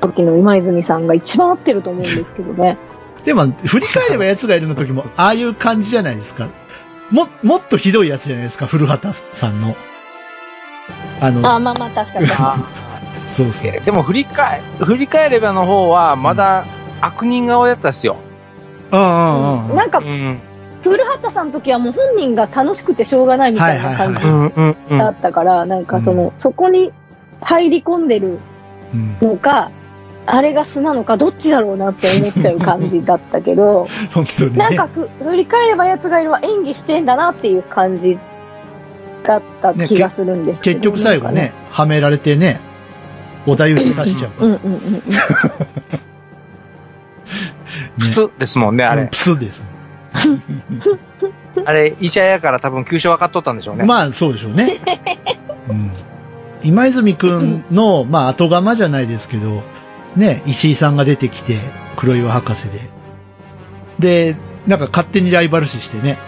[0.00, 2.78] 時の今泉さんが一番合ってると思うんですけどね。
[3.24, 6.48] でも、振り返れば奴がいるの時も、ああいう感じじゃないですか。
[7.10, 9.76] も、もっとひどいやつじゃないですか、古畑さんの。
[11.20, 12.28] あの、あ、まあまあ確かに。
[13.30, 13.72] そうそう。
[13.84, 16.64] でも振り返、振り返ればの方は、まだ
[17.00, 18.16] 悪人顔やったっすよ。
[18.90, 19.76] うんうんうん。
[19.76, 20.38] なんかう、ん。
[20.82, 24.98] 古畑さんの時はもう本人が楽しくてしょうがないみたいな感じはうんうんうん。
[24.98, 26.92] だったから、なんかその、そこに
[27.40, 28.38] 入り込んでる
[28.94, 29.70] うん、のか、
[30.26, 34.58] あれが素なのか、どっちだろうなって思っちゃう感じだったけど、 本当にね。
[34.58, 38.18] なんかふ振り返れば奴がいるは演技してんだなっていう感じ
[39.22, 42.60] だった気がするんですけど、結局最後ね、はめられてね、
[43.46, 44.32] 小田裕二刺しちゃう。
[44.44, 45.02] うんうんうんうん。
[47.98, 49.08] プスですもんね、あれうん。
[49.08, 49.64] プスです。
[51.64, 53.84] あれ、医者やから多分急所分かっとったんでしょうね。
[53.84, 54.78] まあ、そうでしょうね。
[55.68, 55.90] うん、
[56.62, 59.62] 今泉くんの、まあ、後釜じゃないですけど、
[60.16, 61.58] ね、石井さんが出てきて、
[61.96, 62.90] 黒岩博士で。
[63.98, 64.36] で、
[64.66, 66.18] なんか勝手にライバル視してね。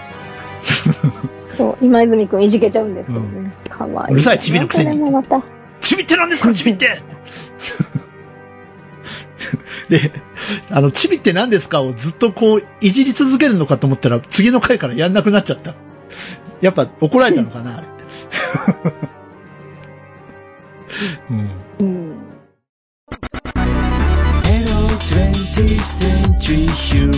[1.57, 3.53] そう、今泉くんいじけちゃうんですけどね。
[3.69, 4.15] かわいい。
[4.15, 5.43] うるさいチビのくせにこれもまた。
[5.81, 6.53] チビって何ですか？
[6.55, 7.03] チビって
[9.89, 10.13] で、
[10.71, 11.83] あの、チビって何ですか？
[11.83, 15.75] をずっとこう、いじり続けるのかと思ったら、次の回からやんなくなっちゃった。
[16.61, 17.87] やっぱ怒られたのかなあれ。
[21.31, 21.51] うん。
[21.81, 22.17] うん。
[24.45, 27.11] Hello 20th century human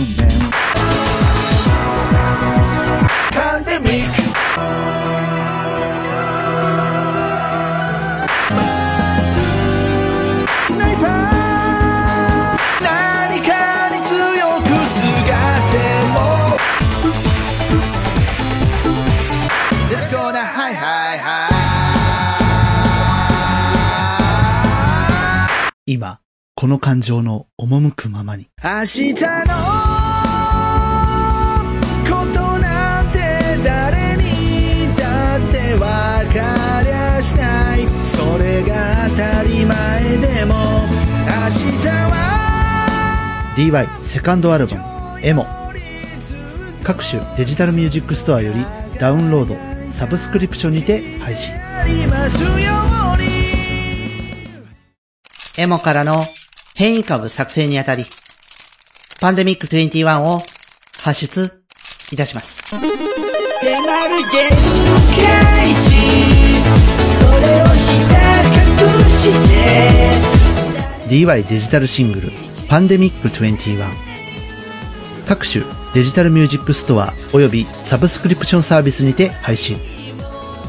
[3.31, 4.22] Pandemic
[25.85, 26.21] 今、
[26.55, 28.47] この感情の赴くままに。
[28.63, 29.19] 明日の
[32.07, 33.19] ことなんて
[33.65, 41.49] 誰にだってわかりゃしないそれが当たり前でも明
[41.81, 45.45] 日は DY セカンドアルバム、エモ。
[46.81, 49.57] 各種デジタルミュージックストアよりダウンロード、
[49.91, 51.53] サブスクリプションにて配信。
[55.55, 56.25] エモからの
[56.73, 58.05] 変異株作成にあたり、
[59.21, 60.41] パンデミック21を
[61.03, 61.63] 発出
[62.11, 62.63] いたします。
[71.07, 72.29] DY デジタルシングル、
[72.67, 73.77] パンデミック21。
[75.27, 79.77] 各種デジタルミュージックストアおよびサブスクリプションサービスにて配信。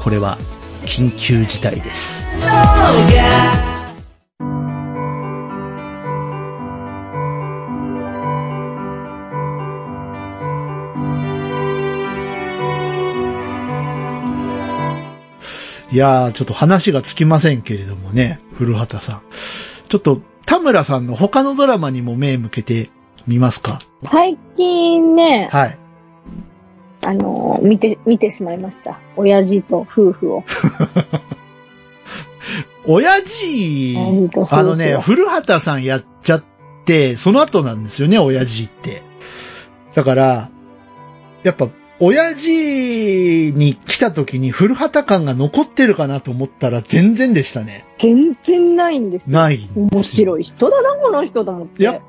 [0.02, 0.36] これは
[0.84, 2.26] 緊急事態です。
[15.94, 19.22] いやー、ちょっと話がつきませんけれどもね、古畑さん。
[19.88, 22.90] ちょっと、田村さんの他のドラマにも目向けて
[23.28, 23.78] みますか？
[24.10, 25.78] 最近ね、はい。
[27.06, 28.98] あのー見て、見てしまいました。
[29.16, 30.42] 親父と夫婦を。
[32.88, 36.44] 親父親父あのね、古畑さんやっちゃっ
[36.84, 39.04] て、その後なんですよね、親父って。
[39.94, 40.50] だから、
[41.44, 41.68] やっぱ、
[42.04, 47.86] 親父に来た時に古畑感が残ってるかなと思ったら全然でしたね。
[47.96, 49.38] 全然ないんですよ。
[49.38, 49.68] ない。
[49.74, 51.82] 面白い人だな、この人と思って。
[51.82, 52.00] いや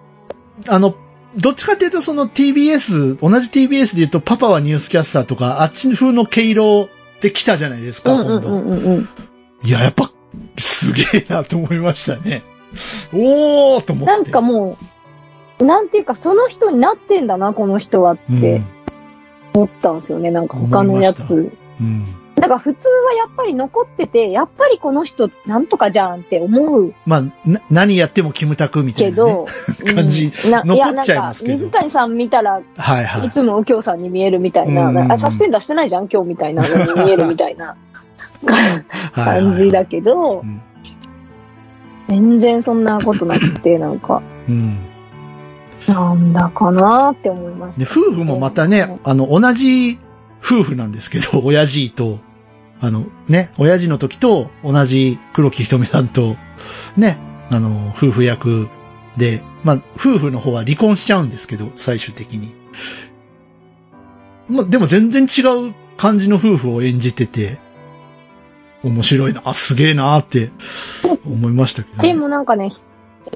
[0.68, 0.96] あの、
[1.38, 6.90] どっちかっていうとその TBS、同じ TBS で言うとパパはニュースキャスターとか、あっち風の毛色
[7.22, 8.50] で来たじゃないですか、うんうん今度。
[8.50, 9.10] うんうんうん。
[9.64, 10.12] いや、やっぱ、
[10.58, 12.44] すげえなと思いましたね。
[13.14, 14.12] おーと思って。
[14.12, 14.78] なんかも
[15.60, 18.62] う、なんていうか、その人になってんだな、この人はっうん、て
[19.56, 20.32] 思ったんですよね。
[20.32, 21.52] なんか他のやつ。
[21.80, 22.16] うん。
[22.36, 29.32] なんか普通はやっぱり残ってて、やっぱりこの人なんとかじゃんって思うまあ、な、何やってもキムタクみたいな、ね。
[29.86, 33.32] けど、 感じうんな残っちゃいますけどや、なんか、水谷さん見たらはいはいい。
[33.32, 37.78] つも右京さんに見えるみたいな、うんあサスペンダーしてないじゃん今日みたいなのに見えるみたいな
[39.14, 40.62] はい感じだけど、うん
[42.08, 44.78] 全然そんなことなくて、なんか、うん。
[45.88, 47.86] なんだかなって思いました。
[47.86, 50.00] で、夫婦もまたね、あの、同じ
[50.44, 52.20] 夫婦なんですけど、 親父と、
[52.82, 56.36] あの、ね、親父の時と同じ黒木ひとみさんと、
[56.98, 57.18] ね、
[57.50, 58.68] あの、夫婦役
[59.18, 62.54] で、まあ、夫婦の方は離婚しちゃうんですけど、最終的に。
[64.50, 67.60] まあ、でも全然違う感じの夫婦を演じてて、
[68.84, 70.52] 面白いな、すげえなって
[71.26, 72.10] 思いましたけど、ね。
[72.10, 72.84] でもなんかね、ひ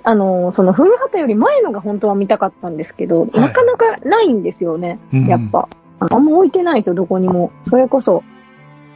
[0.04, 5.68] あの、その古畑より前のが本当は見たかったんですけど、いなかなかないんですよね、うんやっぱ。
[6.00, 7.52] あんま置いてないんですよ、どこにも。
[7.70, 8.24] それこそ、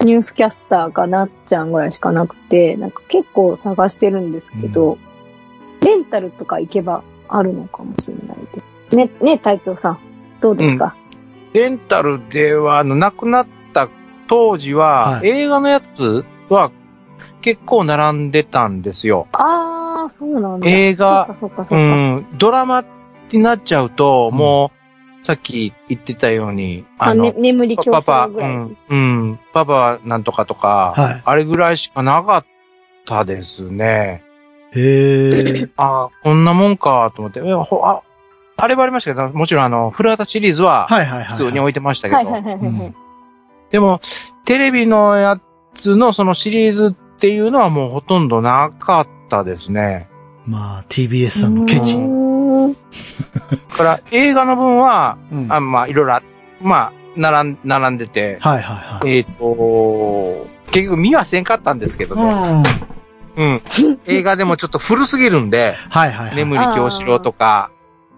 [0.02, 4.98] ニュースキャスターかなっちゃんぐらいしかなくて、なんか結構探してるんですけど、
[5.82, 8.96] レンタルとか行けばあるのかもしれないです。
[8.96, 10.00] ね、ね、隊長さん。
[10.41, 10.96] どうですか、
[11.54, 13.89] レンタルでは、あの、亡くなった
[14.28, 16.72] 当時は、はい映画のやつは
[17.41, 19.28] 結構並んでたんですよ。
[19.34, 20.68] あー、そうなんだ。
[20.68, 21.78] 映画そっかそっかそっか。
[21.78, 22.28] うん。
[22.38, 22.86] ドラマ
[23.32, 24.72] になっちゃうと、も
[25.22, 28.51] う、さっき言ってたように、あ、ね、眠り競パパ、争ぐらい。
[28.51, 32.45] うん、うん、パパなんとかとか、はいあれぐらいしかなかっ
[33.06, 34.24] たですね。
[34.76, 35.70] へえ。
[35.78, 38.01] あこんなもんかと思って、ほあ
[38.58, 41.38] あれはありましたけど、もちろんあの、古畑シリーズははいはいはい。
[41.38, 42.88] 普通に置いてましたけど、はいはいはいはいはい。
[42.88, 42.95] うん
[43.74, 44.01] でも、
[44.45, 45.41] テレビのや
[45.74, 50.09] つのそのシリーズっていうのはもうほとんどなかったですね。
[50.45, 56.24] まあ、TBS さんのケチだから映画の分は、うんあまあ、いろいろあ、
[56.61, 59.17] まあ、並ん、並んでて、はいはいはい。
[59.17, 62.21] えっ、と、結局見はせんかったんですけどうん。
[62.21, 62.26] ね。
[62.26, 62.93] はい
[63.36, 63.61] うん。
[64.05, 66.36] 映画でもちょっと古すぎるんで、はいはい。
[66.36, 67.71] 眠り京志郎とか、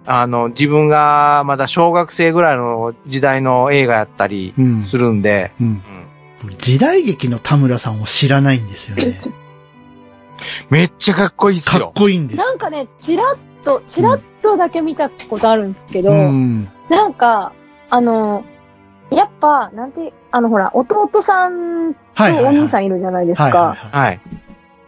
[0.05, 4.83] あの、自分がまだ小学生ぐらいの時代の映画やったりうん。
[4.83, 5.81] するんで、うん。
[6.57, 9.21] 時代劇の田村さんを知らないんですよね。
[10.69, 11.93] めっちゃかっこいいっすかっよ。
[11.95, 12.37] こいいんです。
[12.37, 16.67] なんかね、チラッと、チラッとだけ見たことあるんですけど、うん。
[16.89, 17.53] なんか、
[17.89, 18.43] あの、
[19.11, 21.99] やっぱ、なんて、あのほら、弟さんと。
[22.23, 23.75] お兄さんいるじゃないですか。
[23.75, 24.19] はい。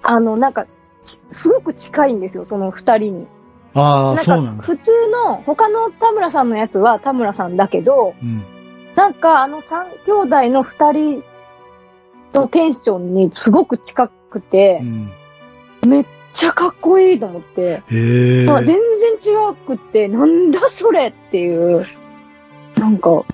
[0.01, 0.65] あの、なんか、
[1.03, 3.27] ちすごく近いんですよ、その二人に。
[3.73, 4.63] ああ、なんか、そうなんだ。
[4.63, 8.43] 普通の、他の田村さんのやつは田村さんだけど、うん。
[8.95, 11.23] なんか、あの三兄弟の二人
[12.33, 15.11] のテンションにすごく近くてう、ん。
[15.87, 17.81] めっちゃかっこいいと思って。
[18.47, 18.77] まあ全
[19.19, 21.85] 然違くって、なんだそれっていう。
[22.77, 23.25] なんか、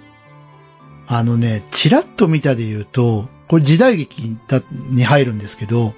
[1.08, 5.93] あのね、チラッと見たで言うと、これ時代劇だに入るんですけど、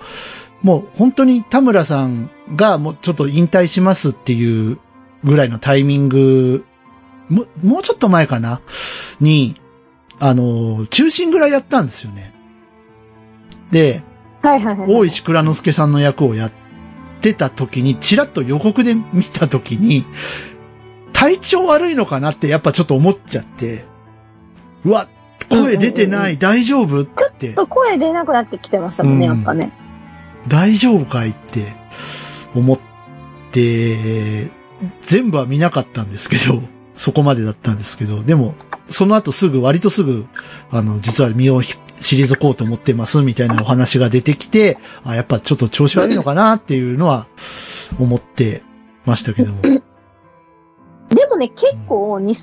[0.63, 4.79] もう本当に田村さんがもうちょっと引退しますっていう
[5.23, 6.65] ぐらいのタイミング、
[7.29, 8.61] ももうちょっと前かな？
[9.19, 9.55] に、
[10.19, 12.33] あの、中心ぐらいやったんですよね。
[13.71, 14.03] で、
[14.45, 14.87] はいはいはい。
[14.87, 16.51] 大石倉之助さんの役をやっ
[17.21, 20.05] てた時に、チラッと予告で見た時に、
[21.13, 23.85] 体調悪いのかなってやっぱちょっと思っちゃって、
[24.83, 25.07] うわ、
[25.49, 29.71] 声出てない、大丈夫ってちょっ、と声出なくなってきてましたもんね、うんやっぱね。
[30.47, 31.73] 大丈夫かいって
[32.53, 32.79] 思っ
[33.51, 34.51] て、
[35.01, 36.61] 全部は見なかったんですけど、
[36.93, 38.55] そこまでだったんですけど、でも、
[38.89, 40.25] その後すぐ、割とすぐ、
[40.69, 47.27] あの、実は身をひ退こうと思ってます、みたいなお話が出てきて、あ、やっぱちょっと調子悪いのかなっていうのは、
[47.99, 48.63] 思って
[49.05, 49.61] ましたけども。
[49.61, 52.33] でもね、結構2000年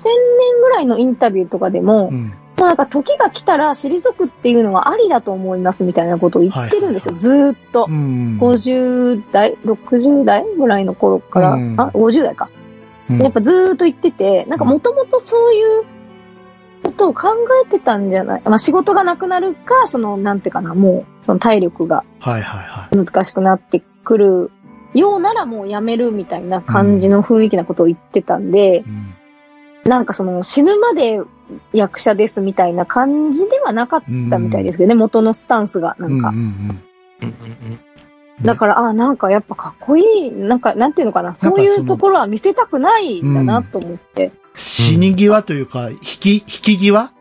[0.61, 2.33] ぐらいのインタビューとかでも、うん。
[2.57, 7.91] もうなんか時が来たら退くっていうのはありだと思いますみたいなことを言ってるんですよ、はいずーっとう。
[7.91, 8.37] ん。
[8.39, 12.49] 50代、60代ぐらいの頃から、うんあ、50代か。
[13.09, 15.83] うんやっぱずーっと言ってて、なんかもともとそういう
[16.93, 17.29] ことを考
[17.65, 18.41] えてたんじゃない？
[18.45, 23.05] まあ仕事がなくなるか、その、なんていうかな、もう、その体力がはいはいはい。
[23.05, 24.51] 難しくなってくる
[24.93, 29.13] ようならもうやめるみたいな感じの雰囲気なことを言ってたんで、うん
[29.85, 31.19] なんかその死ぬまで
[31.73, 35.97] 役者ですみたいな感じではなかったみたいですけどね、元のスタンスが。
[35.99, 36.29] なんか。
[36.29, 36.79] うんうんうんうん
[37.21, 37.31] うん
[37.71, 37.79] うん
[38.41, 44.31] だから、あなんかやっぱかっこいい、なんか、なんていうのかな、そういうところは見せたくないんだなと思って。
[44.55, 47.11] 死に際というか、引き、引き際？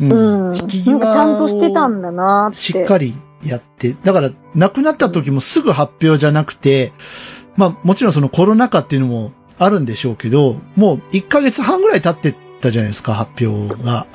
[0.00, 0.56] ううん。
[0.56, 2.56] 引き際ちゃんとしてたをんだなって。
[2.56, 6.92] しっかりやって、だから、亡くなった時もすぐ発表じゃなくて、
[7.56, 14.06] まあ、もちろんそのコロナ禍っていうのもあるんでしょうけど、もう1ヶ月半ぐらい経ってたじゃないですか、発表が。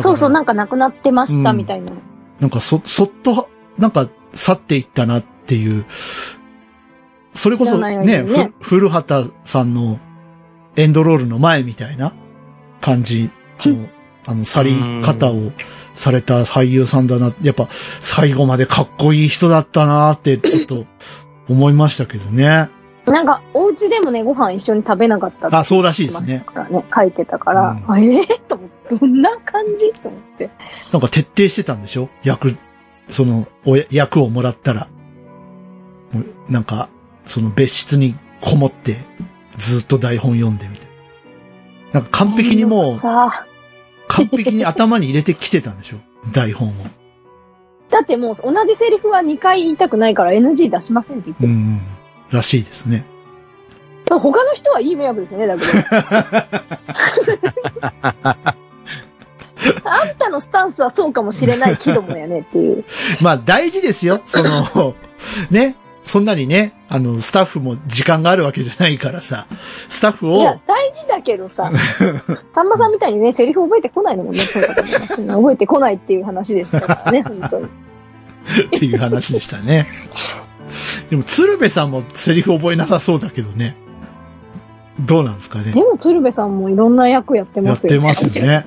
[0.00, 1.92] そうそう、なんか亡くなってましたうんみたいな。
[2.40, 5.86] なんかそ、そっと、なんか去っていったなっていう、
[7.34, 8.24] それこそね、ね
[8.60, 10.00] ふ古畑さんの
[10.78, 12.14] エンドロールの前みたいな
[12.80, 13.30] 感じ
[13.62, 13.88] の、
[14.26, 14.72] あの、去り
[15.02, 15.50] 方を
[15.96, 17.34] された俳優さんだな。
[17.42, 17.68] やっぱ
[18.00, 20.86] 最後までかっこいい人だったなってちょっと
[21.48, 22.70] 思いましたけどね。
[23.06, 26.44] なんか、お家でもね、ご飯一緒に食べなかったあ、そうらしいですね。
[26.94, 29.90] 書いてたから、うんあええと思って、どんな感じ？
[30.00, 30.50] と思って。
[30.92, 32.08] なんか徹底してたんでしょ？
[32.22, 32.56] 役、
[33.08, 34.88] その、おや役をもらったら。
[36.48, 36.88] なんか、
[37.24, 38.98] その別室にこもって、
[39.58, 40.88] ずっと台本読んでみたい
[41.92, 42.00] な。
[42.00, 43.44] なんか完璧にもう、さ
[44.08, 45.98] 完璧に頭に入れてきてたんでしょ？
[46.32, 46.72] 台本を。
[47.90, 51.50] だってもう同じセリフは2回言いたくないから NG 出しませんって言ってる。
[51.50, 51.80] うんうん。
[52.30, 53.04] らしいですね。
[54.08, 55.72] 他の人はいい迷惑ですよね、だけど。
[59.84, 62.84] あんたのスタンスはそうかもしれないけどもやねっていう。
[63.20, 64.20] まあ大事ですよ。
[64.26, 64.94] その、
[65.50, 65.76] ね。
[66.08, 69.46] そんなにね、あの、スタッフも時間があるわけじゃないからさ、
[69.90, 71.70] スタッフを、いや、大事だけどさ、
[72.54, 77.66] さんまさんみたいにね、セリフ覚えてこないのもね、そうだと思います覚えてこないっていう話でしたからね、本当に。
[77.66, 77.68] っ
[78.70, 79.86] ていう話でしたね。
[81.10, 83.76] でも、鶴瓶さんもセリフ覚えなさそうだけどね。
[85.00, 85.80] どうなんですかねで。
[85.80, 87.98] も、鶴瓶さんもいろんな役やってやますよね。
[87.98, 88.66] ってますよね。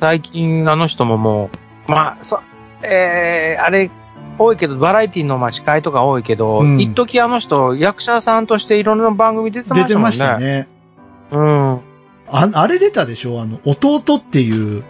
[0.00, 1.50] 最近あの人もも
[1.86, 2.40] う、まあ、そ、
[2.82, 3.90] えー、あれ、
[4.38, 9.88] 多いけど、バラエティのまあ司会とか多いけど、うん一時あの人、役者さんとしていろんな番組出てましたもんね。
[9.88, 10.38] 出てました。
[10.38, 10.68] ね。
[11.32, 11.80] うん。
[12.28, 13.40] あ、あれ出たでしょ？
[13.40, 14.84] あの、弟っていう、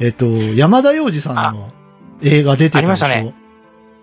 [0.00, 1.70] えっ、と、山田洋次さんの
[2.22, 2.80] 映画出てたでしょ？
[2.80, 3.34] ありましたね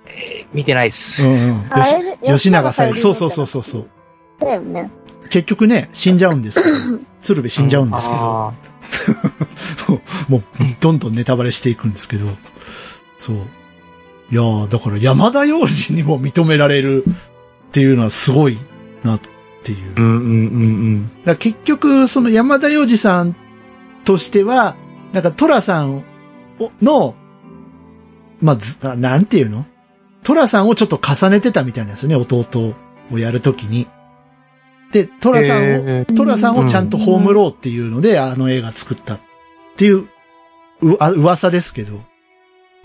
[0.08, 1.26] えー見てないっす。
[1.26, 1.64] うんうん。
[2.24, 3.48] 吉吉永さん、そうそうそうう。
[3.48, 3.88] そうそう。
[4.40, 4.92] だよね。
[5.30, 6.78] 結局ね、死んじゃうんですけど、
[7.22, 8.54] 鶴瓶死んじゃうんですけど、あ
[10.28, 10.44] もう、
[10.82, 12.26] どんどんネタバレしていくんですけど、
[13.18, 13.38] そう。
[14.32, 18.58] いやー、だから山田洋次にも認められるっていうのはすごい
[19.04, 19.22] なっ
[19.64, 19.94] ていう。
[19.94, 20.28] ーうんうんう
[20.98, 23.36] んだから結局、その山田洋次さん
[24.06, 24.76] としては、
[25.12, 27.16] なんかトラさんをの、
[28.42, 29.66] まあ、なんていうの？
[30.24, 32.76] トラさんをちょっと重ねてたみたいなんですよね、弟
[33.12, 33.88] をやるときに。
[34.94, 35.36] で、トうん。
[35.36, 39.20] ラさんを、えートラさんをちゃんと葬ろうっていうので、あの映画作ったっ
[39.76, 40.08] ていう、
[40.82, 42.00] う、あ噂ですけど、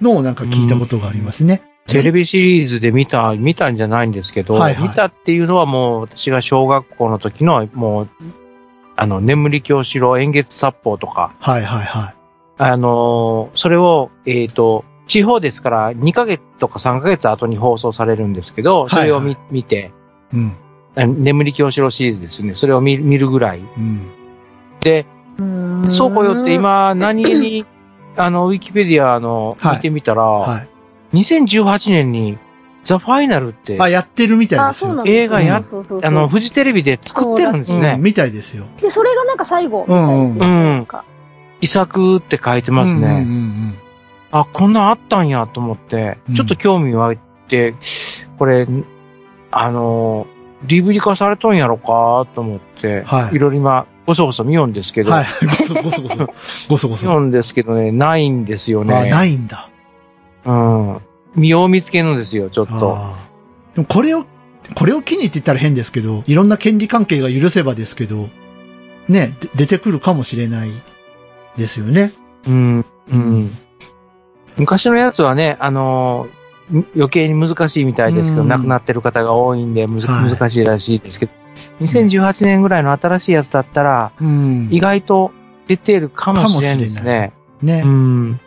[0.01, 1.62] のをなんか聞いたことがありますね。
[1.86, 8.09] テレビシリーズで見た、見たんじゃないんですけど、はいはい見たっていうのはもう私が小学校の時のもう、
[8.97, 12.14] あの、眠り京四郎演月殺法とか、はいはいは
[12.59, 19.92] あのーそれを、えっ、と、地方ですから2ヶ月とか3ヶ月後に放送されるんですけど、それを見,、はい見て、
[20.32, 20.36] い。
[20.36, 20.57] うん。
[20.97, 22.55] あ眠り京四郎シリーズですよね。
[22.55, 23.61] それを見見るぐらい。
[23.61, 24.11] うん。
[24.80, 25.07] で、
[25.90, 27.66] そうこよって今何気に、
[28.16, 30.68] あの、ウィキペディアのはい見てみたら、はい。
[31.12, 32.38] 2018年に
[32.84, 34.88] ザ・ファイナルって、あ、やってるみたいあ、ですよ。
[34.88, 35.62] そうなんです映画や
[36.02, 37.96] あの、フジテレビで作ってるんですうん、ね。
[37.98, 38.66] みたいですよ。
[38.80, 39.84] で、それがなんか最後。
[39.86, 40.44] うんうんう
[40.82, 40.88] ん
[41.58, 43.00] 遺作って書いてますね。
[43.00, 43.78] うんうんうん
[44.30, 47.74] あ、こんなんあったんやと思ってうん、ちょっと興味湧いて、
[48.38, 48.66] これ、
[49.50, 50.26] あの、
[50.66, 55.26] DVD 化されとんやろかと思って、はいいろいろ今、ごそごそ見よんですけど、はい。
[55.44, 56.09] ごそごそご
[56.76, 56.88] そ。
[56.88, 57.07] ごそ。
[57.07, 59.11] 見よんですけどね、ないんですよあ、ね。
[59.11, 59.68] ないんだ。
[60.44, 61.00] うん。
[61.34, 62.98] 見よう見つけのですよ、ちょっと。
[63.74, 64.24] でもこれを、
[64.74, 68.28] これを機にって言ったら変ですけど、いろんな権利関係が許せばですけど、
[69.09, 70.70] ね、で出てくるかもしれない
[71.57, 72.12] ですよね。
[72.46, 72.84] うん。
[73.12, 73.50] うん。
[74.57, 76.46] 昔のやつはね、あのー
[76.96, 81.32] 余計に難しいみたいですけど、うん亡くなってる方が多いんで、むずはい難しいらしいですけど、
[81.80, 84.68] 2018年ぐらいの新しいやつだったら、うん。
[84.70, 85.32] 意外と
[85.66, 87.32] 出てるかもしれんですね。
[87.62, 88.40] ね、うん。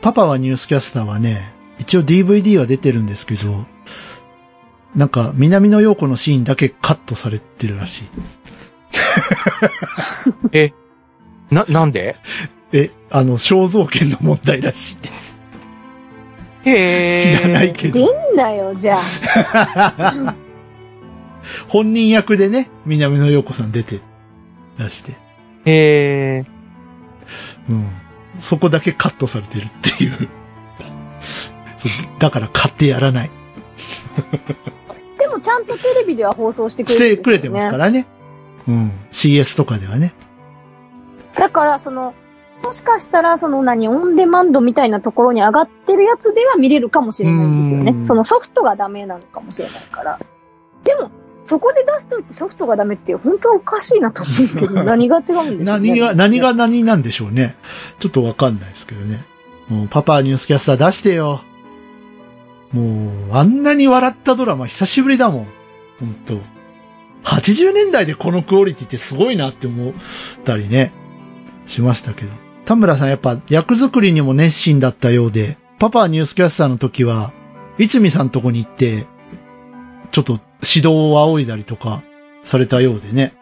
[0.00, 3.66] パパはニュースキャスターはね、一応 DVD は出てるんですけど、
[4.94, 8.04] なんか、南野陽子のシーンだけカットされてるらし
[10.54, 10.72] い。
[11.54, 12.16] な、なんで？
[12.72, 15.38] え、あの、肖像権の問題らしいです。
[16.64, 17.98] へ知らないけど。
[17.98, 20.34] 出んなよ、じゃあ。
[21.68, 24.00] 本人役でね、南野陽子さん出て、
[24.78, 25.12] 出して。
[25.64, 26.46] へえ。
[27.68, 27.88] うん。
[28.38, 29.68] そこだけカットされてるっ
[29.98, 30.28] ていう。
[32.18, 33.30] だから買ってやらない。
[35.18, 38.06] でもちゃんとテレビでは放送してくれしてね、てくれてますからね。
[38.68, 38.92] うん。
[39.12, 40.14] CS とかではね。
[41.34, 42.14] だから、その、
[42.64, 48.06] もしかしたら、その何、オンデマンドみたいなところに上がってるやつでは見れるかもしれないんですようんね。
[48.06, 50.18] そのソフトがダメなのかもしれないから。
[50.84, 51.10] でも、
[51.46, 55.64] そこで出しといてソフトがダメって本当はおかしいなと思うけど、 何が違うんでしょうね。
[55.64, 57.56] 何が、何が何なんでしょうね。
[58.00, 59.24] ちょっとわかんないですけどね。
[59.68, 61.42] もう、パパニュースキャスター出してよ。
[62.72, 65.46] もう、あんなに笑ったドラマ久しぶりだもん。
[66.00, 66.40] 本当
[67.24, 69.92] 80年代でこのクオリティってすごいなって思っ
[70.44, 70.92] たりね、
[71.66, 72.30] しましたけど。
[72.64, 77.32] 田村さんやっぱ役作りにも熱心だったようで、パパニュースキャスターの時は、
[77.78, 79.06] いつみさんとこに行って、
[80.10, 82.02] ちょっと指導を仰いだりとか
[82.42, 83.34] されたようでね。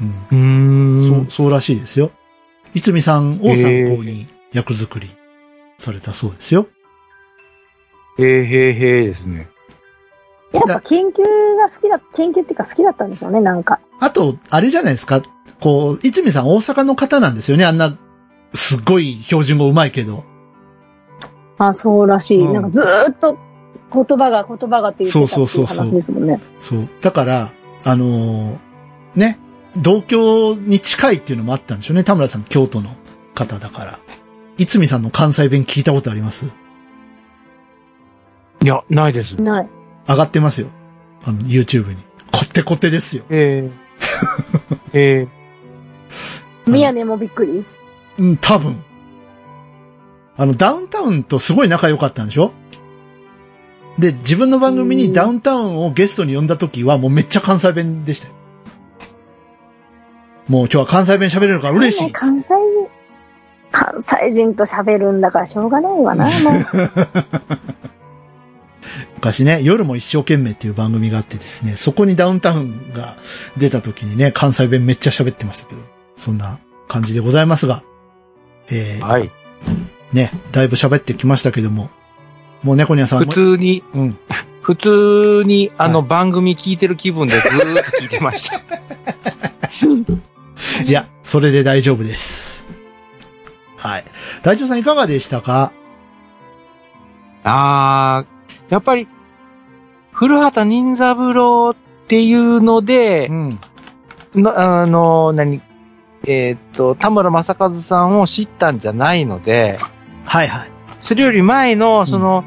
[0.00, 0.26] うん。
[0.30, 1.08] うーん。
[1.08, 2.10] そう、そうらしいですよ。
[2.74, 5.10] いつみさんを参考に役作り
[5.78, 6.66] されたそうですよ。
[8.18, 9.48] へえへえへえですね。
[10.52, 11.22] やっぱ研究
[11.56, 13.80] が好きだ、研究っていうか好きだったんでしょうね、なんか。
[14.00, 15.22] あと、あれじゃないですか。
[15.60, 17.64] こう、いつみさん大阪の方なんですよね。
[17.64, 17.96] あんな、
[18.54, 20.24] すっごい標準語うまいけど。
[21.58, 22.40] あ、そうらしい。
[22.40, 23.38] うんなんかずーっと
[23.92, 26.40] 言葉が言葉がって言ってたってそうそうそうそういう話ですもんね。
[26.60, 26.88] そう。
[27.00, 27.50] だから、
[27.84, 28.58] あのー
[29.16, 29.38] ね、
[29.76, 32.04] 同郷に近いっていうのもあったんでしょうね。
[32.04, 32.94] 田村さん京都の
[33.34, 33.98] 方だから。
[34.58, 36.46] いつみさんの関西弁聞いたことあります？
[38.62, 39.36] いや、ないです。
[39.36, 39.68] ない。
[40.06, 40.68] 上がってますよ。
[41.24, 41.96] あの、YouTube に。
[42.32, 43.24] こってこてですよ。
[43.30, 43.70] え
[44.92, 45.28] え え
[46.66, 47.64] 宮根もびっくり？
[48.18, 48.82] うん、多分。
[50.36, 52.52] あの、ダウンタウンとすごい仲良かったんでしょ？
[54.00, 58.34] で、自分の番組にダウンタウンをゲストに呼んだ時はもうめっちゃ関西弁でしたよ。
[60.48, 62.10] もう今日は関西弁喋れるから嬉しいね。
[62.12, 62.88] 関西人、
[63.70, 66.32] 関西人と喋るんだからしょうがないわな、もう。
[69.16, 73.16] 昔ね、夜も一生懸命っていう番組があってですね、そこにダウンタウンが
[73.58, 75.82] 出た時にね、関西弁めっちゃ喋ってましたけど、
[76.16, 77.84] そんな感じでございますが、
[78.70, 79.30] えー、はい。
[80.12, 81.90] ね、だいぶ喋ってきましたけども、
[82.62, 84.18] もう猫ニャさん普も、通に、うん。
[84.62, 88.60] 普通にあのは番組聞いてる気分でずーっと聞いてました。
[90.84, 92.66] いや、それで大丈夫です。
[93.76, 94.04] はい。
[94.42, 95.72] 大長さんいかがでしたか？
[97.44, 99.08] あー、やっぱり、
[100.12, 103.60] 古畑任三郎っていうのでう、ん。
[104.34, 105.62] のあの、何、
[106.26, 109.78] えーっと、田村正和さんを知ったんじゃないので、
[110.26, 110.70] はいはい。
[111.00, 112.44] それより前の、その、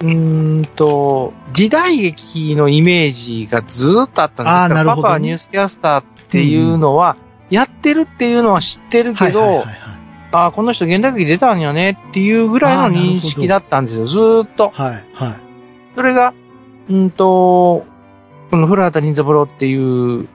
[0.00, 7.16] うーんと、時代劇のイメージがずーっとあったんですあーなるほどねパパはニュースキャスターっていうのは、
[7.50, 9.76] やってるっていうのは知ってるけど、はいはいはいはい。
[10.32, 14.70] ああ、この人現代劇出たんやねっていうぐらいの認識だったんですよ、ずーっと。
[14.70, 15.32] はいはい。
[15.96, 16.34] それが、
[16.88, 17.84] うんと、
[18.50, 20.28] この古畑任三郎っていう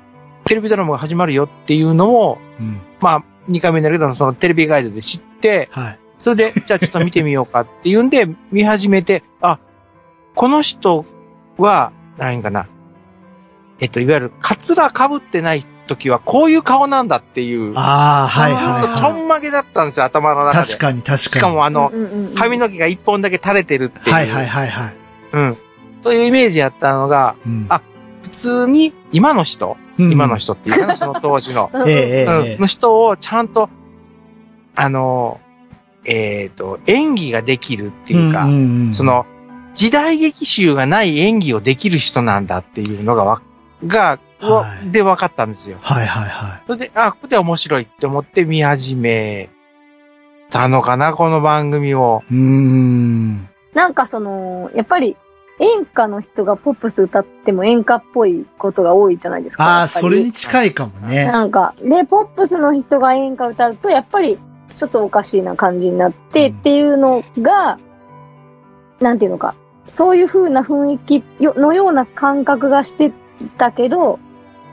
[0.45, 2.79] テレビドラマが始まるよっていうのを、うん。
[3.01, 5.99] まあ、2回目になるけど、そのテレビガイドで知って、はい。
[6.25, 9.59] それで、じゃあちょっと見てみようかっていうんで、見始めて、あ、
[10.33, 11.05] この人
[11.59, 12.67] は、何かな。
[13.79, 20.55] えっと、いわゆる、カツラ被ってない時はこういう顔なんだっていう、ああ、はいずっとちはい、ょんまげだったんですよ、頭のはい。
[20.55, 20.67] 中で。
[20.67, 21.19] 確かに確かに。
[21.19, 24.15] しかもあの、うんうんうん髪の毛が一本だけ垂れてるっていう。
[24.15, 24.95] はいはいはいはい。
[25.31, 25.57] うん。
[26.01, 27.83] そういうイメージやったのが、うんあ
[28.23, 33.69] 普通に今の人、うん今の人っていうかな、その当時の、 ええええうん、の人をちゃんと、
[34.75, 35.39] あの、
[36.05, 39.25] えっ、と、演技ができるっていうか、んんんそ、の、
[39.73, 43.41] 時代劇集がない演技をできる人なんだっていうのがわ、
[43.85, 45.77] が、わはいで分かったんですよ。
[45.81, 49.49] はいはいはそれで、あ、ここで面白いって思って見始め
[50.49, 52.21] たのかな、この番組を。
[52.31, 52.33] い。
[52.33, 53.49] うーん。
[53.73, 55.17] なんかその、やっぱり
[55.59, 59.63] 演歌の人がポップス歌っても演歌っぽいことが多いじゃないですか。
[59.63, 61.25] ああ、それに近いかもね。
[61.25, 64.37] なんか、で、ポップスの人が演歌歌うと、やっぱり
[64.77, 67.79] ちょっとおかしいな感じになって、うんっていうのが、
[68.99, 69.55] なんていうのか、
[69.89, 73.11] そういう風な雰囲気よのような感覚がして
[73.57, 74.19] たけど、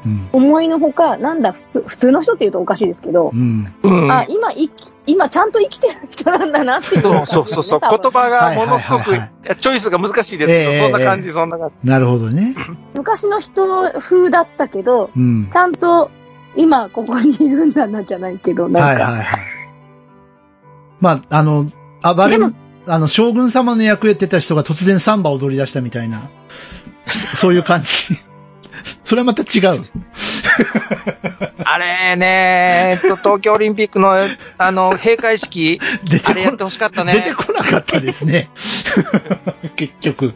[0.05, 0.29] うん。
[0.33, 3.73] 思いのほか、なんだ、普通普通の人って言うとおかしいですけど、うん。
[3.83, 4.11] うん。
[4.11, 7.81] あ、今生き、今ちゃんと生きてる人なんだなっていうそう感じそうそうそう。
[7.81, 9.13] 言葉がものすごく、
[9.61, 11.89] チョイスが難しいですけど、ええそんな感じ、そんな感じ。
[11.89, 12.55] なるほどね。
[12.97, 15.49] 昔の人風だったけど、うん。
[15.51, 16.11] ちゃんと
[16.57, 19.62] 今ここにいるんだなじゃないけど、なんか、はいはいはい。
[21.03, 21.67] まあ、あの、
[22.03, 22.39] 暴れ
[22.87, 26.31] あの、将軍様の役やってた人が突然サンバ踊り出したみたいな、
[27.33, 27.89] そそういう感じ。
[29.05, 29.85] それはまた違う。
[31.65, 34.15] あれね、えっと、東京オリンピックの、
[34.59, 37.15] あの、閉会式、出てあれやってこ、ほしかったね。
[37.15, 38.49] 出てこなかったですね。
[39.75, 40.35] 結局。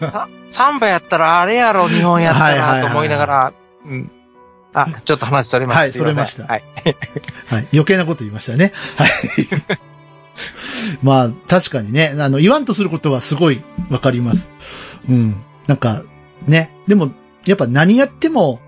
[0.00, 3.52] ササンバやったらあれやろ、日本やったはいはいはいら、と思いながら、
[3.84, 4.10] うん。
[4.78, 5.80] あ、ちょっと話それました。
[5.80, 6.62] はいそれましたはい。
[7.46, 7.68] はい。
[7.72, 8.72] 余計なこと言いましたね。
[8.96, 9.08] はい。
[11.02, 14.52] まあ、確かにね、あの、言わんとすることはすごいわかります。
[15.08, 15.36] うん。
[15.66, 16.02] なんか、
[16.46, 16.70] ね。
[16.86, 17.10] でも、
[17.46, 18.60] やっぱ何やっても、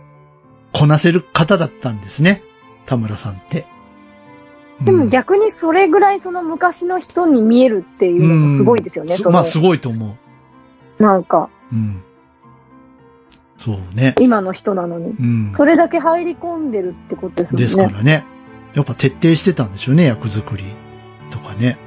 [0.72, 2.42] こなせる方だったんですね。
[2.86, 3.66] 田村さんって。
[4.80, 10.16] でも逆にそれぐらいその昔の人に見えるっていうのもすごいですよね、その、すまあ、すごいと思
[10.98, 11.76] なんか、う。
[11.76, 12.02] うん。
[13.58, 14.14] そうね。
[14.20, 15.10] 今の人なのに。
[15.10, 15.52] うん。
[15.54, 17.64] それだけ入り込んでるってことですもんね。
[17.64, 18.24] ですからね。
[18.74, 20.64] やっぱ徹底してたんでしょうね、役作り
[21.30, 21.78] とかね。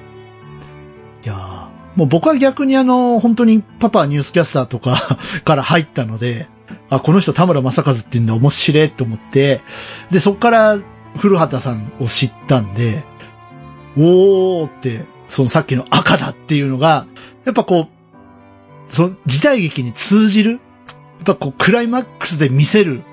[1.23, 6.47] いやーもう僕は逆にあの、本当にパパはニュースキャスターとか から入ったので、
[6.89, 9.61] あ、この人田村正和って言うんだ面白いと思って、
[10.09, 10.79] で、そっから
[11.17, 13.03] 古畑さんを知ったんで、
[13.97, 17.05] おーって、そのさっきの赤だっていうのが、
[17.45, 20.57] やっぱこう、その時代劇に通じる、や
[21.25, 23.03] やっぱこう、クライマックスで見せる、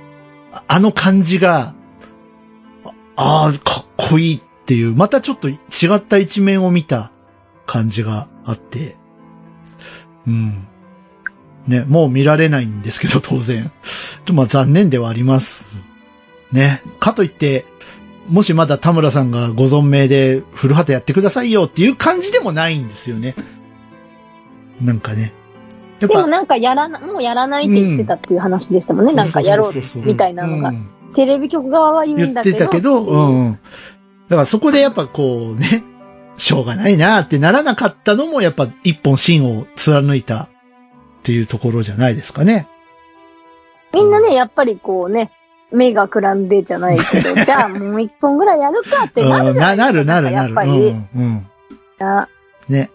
[0.66, 1.74] あの感じが、
[3.16, 5.56] ああ、かっこいいっていう、またちょっと違
[5.96, 7.10] った一面を見た
[7.66, 8.96] 感じがあって、
[10.26, 10.66] うん。
[11.66, 13.64] ね、もう見られないんですけど、当然。
[13.64, 13.70] ちょ
[14.20, 15.84] っとまあ残念ではあります。
[16.50, 16.82] ね。
[16.98, 17.66] かといって、
[18.28, 23.34] もしまだ田村さんがご存命で古畑やってくださいよっていう感じでもないんですよね。
[24.80, 25.32] なんかね。
[26.00, 29.14] やっでもなんかやらな、もうやらないって言ってたっていう話でしたもんね。
[29.14, 29.72] なんかやろう
[30.04, 30.72] みたいなのがう。
[30.72, 32.58] んテレビ局側は言う言っんだけど。
[32.58, 33.52] てたけど、ううんうん。
[34.28, 35.82] だからそこでやっぱこうね、
[36.36, 40.48] しょうがないなってならなかったのもやっぱ一本芯を貫いたっ
[41.22, 42.68] ていうところじゃないですかね。
[43.94, 45.32] みんなね、やっぱりこうね、
[45.72, 49.86] 目がくらんでじゃないけど、 じゃあもう一本ぐらいやるかってなうんるじゃないですか。
[49.86, 50.36] ななるなるなる。
[50.36, 51.46] やっぱり、うんうん。
[51.98, 52.28] や
[52.68, 52.90] ね。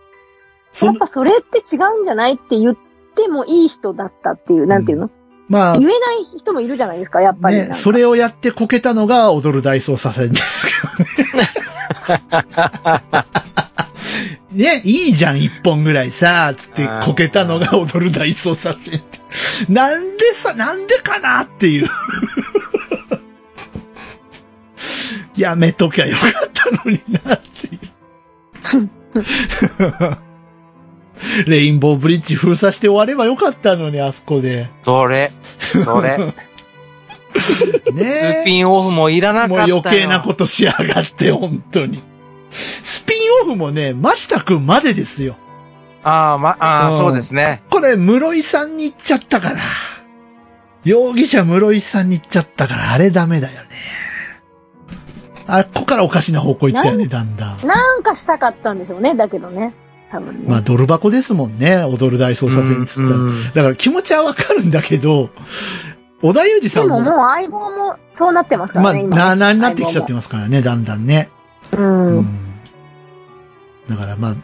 [0.72, 2.93] そっぱそれって違うんじゃないって言って
[3.28, 5.10] もいい人だったっていう、なんていうの、
[5.50, 7.76] まあ、言えない人もいるじゃないですか、やっぱりね、か。
[7.76, 10.72] それをやってこけたのが踊る大捜査線ですけ
[11.32, 11.50] どね。
[14.54, 19.20] ね、いいじゃん、一本ぐらいさ、つってこけたのが踊る大捜査線って。
[19.68, 21.90] なんでさ、なんでかなっていう。
[25.36, 27.80] やめときゃよかったのになっていう。
[31.48, 34.70] レインボーブリッジ封鎖して終わればよかったのに、あそこで。
[34.84, 36.18] それ、それ。
[37.36, 39.82] スねピンオフもいらなもうかったよ。
[39.84, 42.04] 余計なことしやがって、本当に。
[42.52, 45.36] スピンオフもね、マシタ君までですよ。
[46.04, 47.64] ああ、ま、ああ、うんそうですね。
[47.70, 49.62] これ、室井さんに行っちゃったから。
[50.84, 53.70] 容疑者室井さんに行っちゃったから、あれダメだよね。
[55.48, 57.68] あ、ここからおかしな方向行ったよね、だんだん。
[57.68, 59.74] なんかしたかったんでしょうね、だけどね。
[60.14, 60.46] 多分ね。
[60.48, 63.18] まあ、ドル箱ですもんね、踊る大捜査線っつったら。
[63.18, 65.32] うんだから気持ちはわかるんだけど、
[66.22, 71.30] 小田裕二さんも、でももう相棒もそうなってますかまあ、らね、今なあなあになってきちゃってまますからね、だんだんね。
[71.72, 71.78] す。
[71.78, 72.18] うん。
[72.18, 72.40] うん
[73.90, 74.36] だからまあ、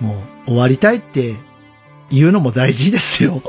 [0.00, 1.36] もう終わりたいって
[2.10, 3.40] 言うのも大事ですよ。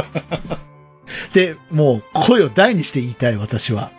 [1.34, 3.90] で、もう声を大にして言いたい、私は。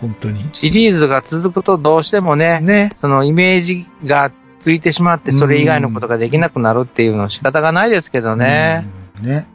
[0.00, 0.48] 本当に。
[0.52, 2.92] シリーズが続くとどうしてもね、ね。
[3.00, 4.32] そのイメージが
[4.62, 8.88] ついてしまって、それ以外のことができなくなるっていうのは仕方がないですけどね。
[9.20, 9.28] うん。
[9.28, 9.46] ね。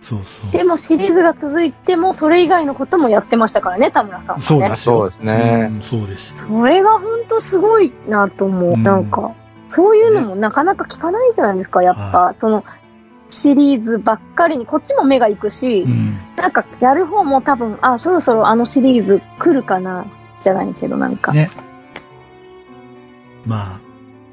[0.00, 0.50] そうそう。
[0.52, 4.42] でもシリーズが続いても、それ以外のこともやってましたからね、田村さんはね。
[4.42, 4.98] そうですよ。
[4.98, 6.34] そうですねうんそうです。
[6.38, 8.72] それが本当すごいなと思う。
[8.72, 9.34] うんなんか、
[9.68, 12.34] そういうのもなかなか聞かないじゃないですか、やっぱ。
[12.40, 12.64] その、
[13.28, 16.18] シリーズばっかりに、こっちも目が行くし、うん。
[16.36, 20.06] なんか、やる方も多分、あ、そろそろあのシリーズ来るかな、
[20.42, 21.32] じゃないけど、なんか。
[21.32, 21.50] ね。
[23.50, 23.82] まあ、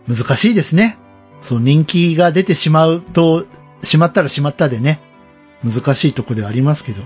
[0.07, 0.99] 難しいですね。
[1.41, 3.47] その人気が出てしまうと、
[3.81, 5.01] しまったらしまったでね、
[5.63, 7.01] 難しいとこではありますけど。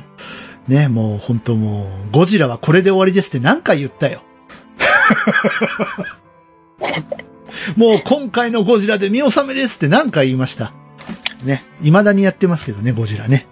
[0.68, 4.24] ね、もう本当もう、ゴジラはこれで終わりですって何回言ったよ。
[7.78, 10.74] もう今回のゴジラで見納めですって何回言いました。
[11.46, 11.64] ね。
[11.82, 13.48] 未だにやってますけどね、ゴジラね。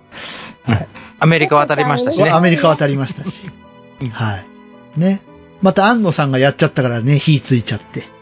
[0.64, 0.86] はい。
[1.20, 2.42] アメリカ渡りましたしねア。
[2.42, 3.50] メリカ渡りましたし。
[4.12, 4.46] はい。
[5.00, 5.22] ね。
[5.62, 8.19] また、安野さんがやっちゃったからね、火ついちゃって。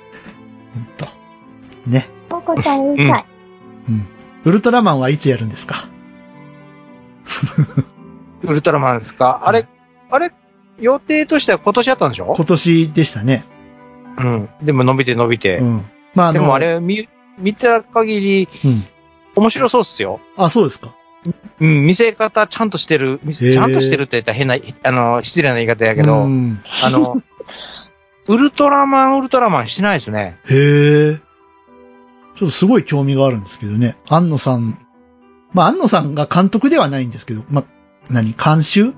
[0.97, 1.07] と。
[1.85, 2.09] ね。
[2.29, 3.25] ポコちゃんうるさい。
[3.89, 4.07] うん。
[4.43, 5.89] ウルトラマンはいつやるんですか？
[8.43, 9.41] ウルトラマンですか？
[9.45, 9.67] あれ、
[10.09, 10.31] あれ、
[10.79, 12.33] 予定としては今年やったんでしょ？
[12.35, 13.43] 今年でしたね。
[14.19, 14.49] うん。
[14.61, 15.63] でも伸びて伸びてう。
[15.65, 15.85] ん。
[16.15, 18.83] まあ、あの、でもあれ、見、見た限り、うん。
[19.35, 20.19] 面白そうっすよ。
[20.35, 20.95] あ、そうですか。
[21.59, 23.19] うん、見せ方ちゃんとしてる。
[23.33, 26.61] ちゃんとしてるって言ったら変な、あの、失礼な言い方やけど、うん。
[26.85, 27.21] あの、
[28.27, 30.37] ウルトラマン、ウルトラマンしてないですね。
[30.49, 31.15] へえ。
[32.35, 33.97] ちょっとすごい興味があるんですけどね。
[34.07, 34.79] 安野さん。
[35.53, 37.65] まあ、安野さんが監督ではないんですけど、まあ、
[38.09, 38.93] 何監修？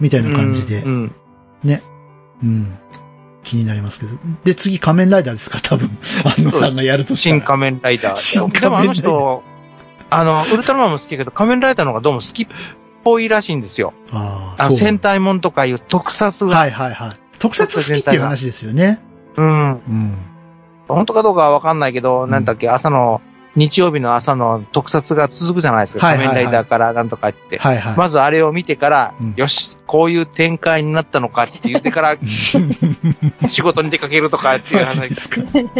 [0.00, 0.82] みたいな感じで。
[0.82, 1.14] うん。
[2.42, 2.78] うん。
[3.44, 4.12] 気になりますけど。
[4.44, 5.60] で、次仮面ライダーですか？
[5.60, 5.96] 多分。
[6.24, 7.36] 安野さんがやるとしたら。
[7.36, 8.16] 新仮面ライダー。
[8.16, 9.42] 新仮面でも
[10.10, 12.46] あのライダー人、あの、ウルトラマンも好きやけど、仮面ライダーの方がどうも好きっ
[13.04, 13.94] ぽいらしいんですよ。
[14.12, 14.70] ああ。
[14.70, 16.56] 戦隊もんとかいう特撮が。
[16.56, 17.21] はいはいはい。
[17.42, 19.00] 特撮好きっていう話ですよね。
[19.36, 19.70] うん。
[19.72, 20.16] うん。
[20.86, 23.20] 本当かどうかはわかんないけど、んなんだっけ、朝の、
[23.56, 26.00] 日曜日の朝の特撮が続くじゃないですか。
[26.00, 27.58] 仮面ライダーからなんとかって。
[27.58, 27.96] はいはい。
[27.98, 32.16] まずあれを見てから、うんよし、こういう展開になったのかって言ってから、
[33.48, 35.08] 仕事に出かけるとかっていう話。
[35.08, 35.42] ですか。
[35.42, 35.70] うん。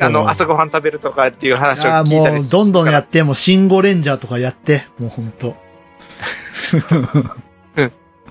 [0.00, 5.56] あうんの、朝ごはん食べるとかっていう話を聞いたりもう、どんどんやって、もう、シンゴレンジャーとかやって、もうほんと。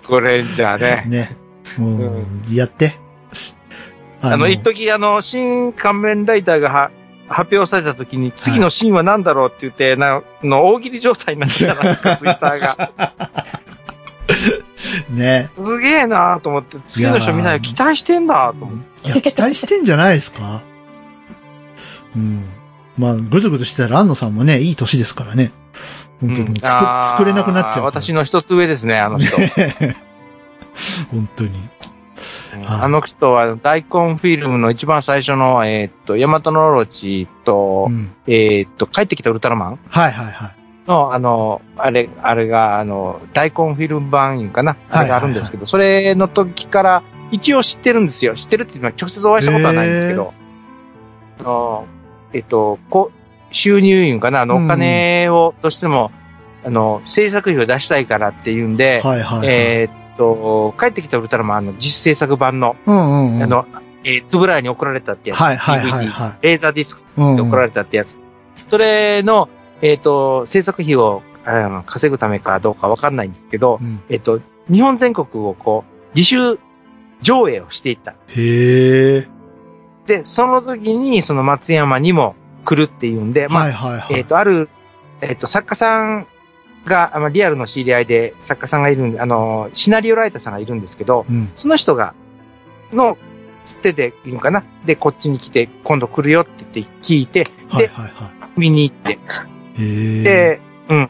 [0.06, 1.03] これじゃあね。
[1.07, 1.46] ね。
[1.77, 2.95] もう、やって。
[3.33, 3.55] し
[4.21, 6.91] あの、一時あの、新仮面ライダーがは
[7.27, 12.91] 発表された時に、次のシーンは何だろうって言って、な、の大喜利状態になってたじゃないですか、 ツイッターが。
[15.09, 15.49] ね。
[15.55, 19.07] すげえなと思って、次の人みんな期待してんだと思って。
[19.07, 20.61] いや、期待してんじゃないですか
[22.15, 22.45] うん。
[22.97, 25.51] まあ、ぐずぐずしてたら、安野さんもね、いい年ですからね。
[26.19, 27.83] 本当に、うん作れなくなっちゃう。
[27.83, 29.37] 私の一つ上ですね、あの人。
[31.11, 31.49] 本当に。
[31.49, 38.09] うんはいあの人は大根フィルムの一番最初の、えーっと、ヤマトノオロチとう、ん。
[38.25, 40.51] えーっと、帰ってきたウルトラマンはいはいはい。
[40.87, 48.35] の、あの、あれ、あれが、あの、大根フィルム版いうかな、あれがあるんですけど、それの時から一応知ってるんですよ。
[48.35, 50.33] 知ってるっていうのは直接お会いしたことはないんですけど、
[51.41, 51.85] あの、
[52.33, 56.11] えっと、こう、収入いうんかな、あの、うんお金をどうしても、
[56.65, 59.47] あの、制作費を出したいからっていうんで、はいはいはい。
[59.47, 63.44] えーっと、帰ってきたウルトラマンの実制作版の、うんうんうん。
[63.44, 63.65] あの、
[64.03, 65.39] えー、つぶらやに送られたってやつ。
[65.39, 66.38] はいはいはいはい。
[66.41, 68.18] レーザーディスク作って送られたってやつ。
[68.68, 69.49] それの、
[69.81, 76.60] えっ、と、制作費をあの稼ぐためかどうかわかんないんですけど、うんえっ、と、日本全国をこう、自主
[77.22, 78.11] 上映をしていった。
[78.11, 78.15] へ
[79.18, 79.27] え。
[80.06, 82.35] で、その時に、その松山にも
[82.65, 84.18] 来るっていうんで、まあ、はいはいはい。
[84.18, 84.69] えっ、と、ある、
[85.22, 86.27] えっ、と、作家さん
[86.85, 91.51] が、あまあリアルの知り合いで作家さんがいるんで、あの、シナリオライターさんがいるんですけど、うん。
[91.55, 92.13] その人が、
[92.93, 93.17] の、
[93.65, 94.63] つてでいいのかな？
[94.85, 99.19] で、こっちに来て、今度来るよって言って聞いて、はいはいは見に行って。
[100.23, 101.09] で、うん。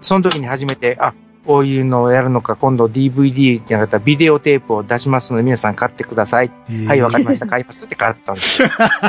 [0.00, 1.14] その時に初めて、あ、
[1.46, 6.50] こういうのをやるのか、今度 DVD じゃなかったらビデオテープを出しますので皆さん買ってください。
[6.86, 7.46] はい、わかりました。
[7.46, 8.68] 買いますって買ったんですよ。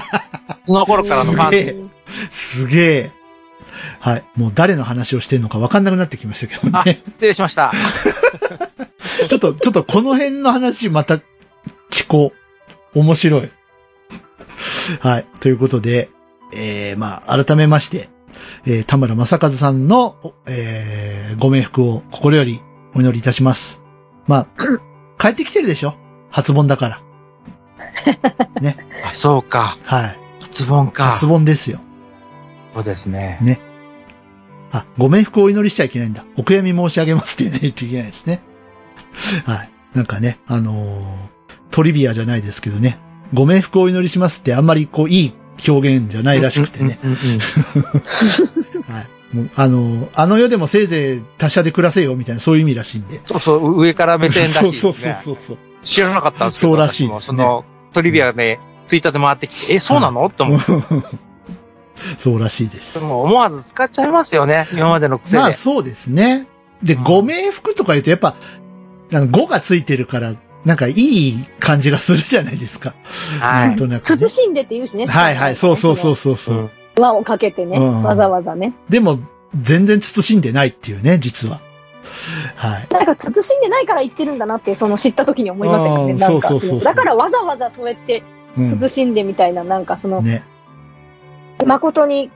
[0.65, 1.75] その頃からのファンで。
[2.31, 2.81] すげえ。
[2.81, 3.11] すげえ。
[3.99, 4.23] はい。
[4.35, 7.01] もう誰の話をしてるのか分かんなくなってきましたけどあ、ね。
[7.13, 7.71] 失礼しました。
[9.29, 11.15] ちょっと、ちょっとこの辺の話また
[11.91, 12.99] 聞こう。
[12.99, 13.49] 面白い。
[14.99, 15.25] はい。
[15.39, 16.09] ということで、
[16.53, 18.09] えー、まあ、改めまして、
[18.65, 22.59] えー、田村正和さんの、おえー、ご冥福を心より
[22.93, 23.81] お祈りいたします。
[24.27, 24.63] まあ、
[25.17, 25.95] 帰ってきてるでしょ？
[26.29, 27.01] 初盆だから。
[29.09, 29.77] あ、そうか。
[29.83, 30.19] はい。
[30.41, 31.05] 発音か。
[31.11, 31.79] 初盆ですよ。
[32.73, 33.39] そうですね。
[34.71, 36.23] あ、ご冥福をお祈りしちゃいけないんだ。
[36.37, 38.41] お悔やみ申し上げますって言わないといけないですね。
[39.45, 39.69] はい。
[39.93, 41.31] なんかね、あのー
[41.71, 42.99] トリビアじゃないですけどね、
[43.33, 45.33] ご冥福をお祈りしますってあんまりこういい
[45.69, 46.99] 表現じゃないらしくてね。
[47.03, 49.35] うんうんうん はい。
[49.35, 53.21] もうあのーあの世でもせいぜい達者で暮らせよみたいなそういう意味らしいんで。
[53.25, 54.97] そうそう、上から目線らしいです そうね。
[54.97, 55.57] そうそうそう。
[55.83, 60.25] 知らなかったんですけどそうらしいですねその、トリビアで、ツイッターで回ってきて、え、そうなの？
[60.25, 60.71] って思って。
[62.17, 63.05] そうらしいですで。
[63.05, 64.67] も思わず使っちゃいますよね。
[64.73, 65.41] 今までの癖で。
[65.41, 66.47] まあそうですね。
[66.83, 68.35] で、うんご冥福とか言うとやっぱ、
[69.13, 72.93] あの語がついてるから、なんかいい感じがするじゃないですか。
[73.39, 73.67] はい。
[73.69, 75.05] なんとなくね、慎んでって言うしね。
[75.05, 76.55] はいはい、そうそうそうそうそう。
[76.57, 76.69] うん
[76.99, 78.73] 輪をかけてね、うんわざわざね。
[78.89, 79.19] でも、
[79.59, 81.59] 全然慎んでないっていうね、実は。
[82.55, 82.87] はい。
[82.91, 86.13] なんか、慎んでないから言ってるんだなって、その知った時に思いましたけどね。
[86.13, 88.23] あーなんかそうそうそうそうだからわざわざそうやって、
[88.57, 88.89] うん。
[88.89, 90.43] 慎んでみたいな、なんかその、ね。
[91.65, 92.31] 誠に、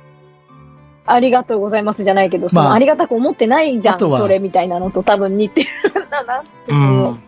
[1.07, 6.81] ありがとうございますじゃないけど、あのありがたく思ってないじゃん、それみたいなのと多分似てるんだなってういう。
[6.81, 7.19] ん。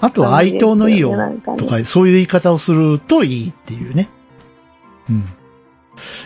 [0.00, 1.12] あとは、哀悼の意を
[1.56, 4.08] とか、そういう言い方をするといいっていうね。
[5.10, 5.24] うん。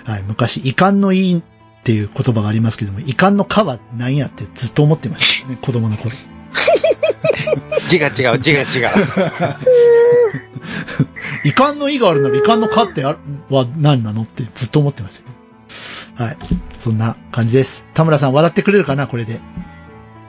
[0.05, 0.23] はい。
[0.23, 1.43] 昔、遺憾の意
[1.81, 6.11] っていう言葉がありますけども、遺憾のかは何やってずっと思ってましたね、子供の頃。
[7.89, 8.67] 字が違う、字が違う。
[11.45, 13.17] 遺憾の意があるなら遺憾のかってあ
[13.49, 16.31] は何なのってずっと思ってましたね。
[16.31, 16.37] はい。
[16.79, 17.87] そんな感じです。
[17.95, 19.41] 田村さん笑ってくれるかなこれで。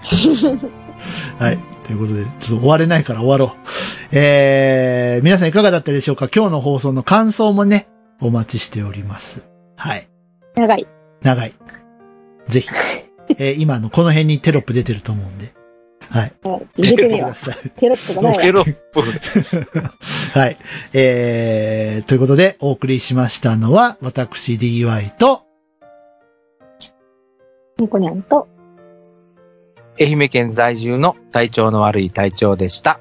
[1.39, 1.59] はい。
[1.83, 3.67] ということで、ちょっと終われないから終わろう。
[4.11, 6.29] えー、皆さんいかがだったでしょうか？
[6.33, 7.87] 今日の放送の感想もね、
[8.21, 9.45] お待ちしております。
[9.75, 10.07] はい。
[10.55, 10.87] 長い。
[11.21, 11.53] 長い。
[12.47, 12.69] ぜひ。
[13.37, 15.53] えー今のこの辺にテロップ出てると思うんで。
[16.11, 16.33] はい。
[16.77, 17.35] 入れてねえわくだ。
[17.35, 17.69] さい。
[17.71, 18.41] テロップがないわ。
[18.43, 19.01] テロップ。
[20.37, 20.57] はい。
[20.93, 25.43] えー、ということで、お送りしましたのは、私 DY と、
[27.79, 28.47] ニコニャンと、
[29.99, 32.99] 愛媛県在住の体調の悪い隊長でした。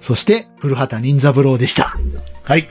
[0.00, 1.96] そして、古畑任三郎でした。
[2.42, 2.68] はい。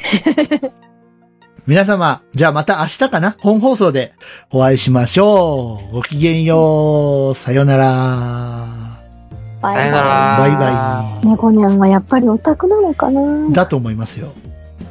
[1.65, 3.35] 皆様、じゃあまた明日かな？
[3.39, 4.14] 本放送で
[4.51, 5.95] お会いしましょう。
[5.95, 7.35] ごきげんよう。
[7.35, 8.86] さよなら。
[9.68, 10.38] バさよなら。
[10.39, 11.27] バイバイ。
[11.27, 13.49] ニコニャンはやっぱりオタクなのかな？
[13.49, 13.53] イ。
[13.53, 14.34] だと思いますよ。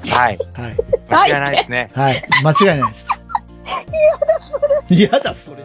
[0.09, 0.39] はい。
[0.55, 0.77] はい。
[1.11, 1.91] 間違いないですね。
[1.95, 2.23] はい。
[2.43, 3.07] 間違いないです。
[3.89, 4.97] 嫌だ、それ。
[4.97, 5.65] 嫌だ、それ。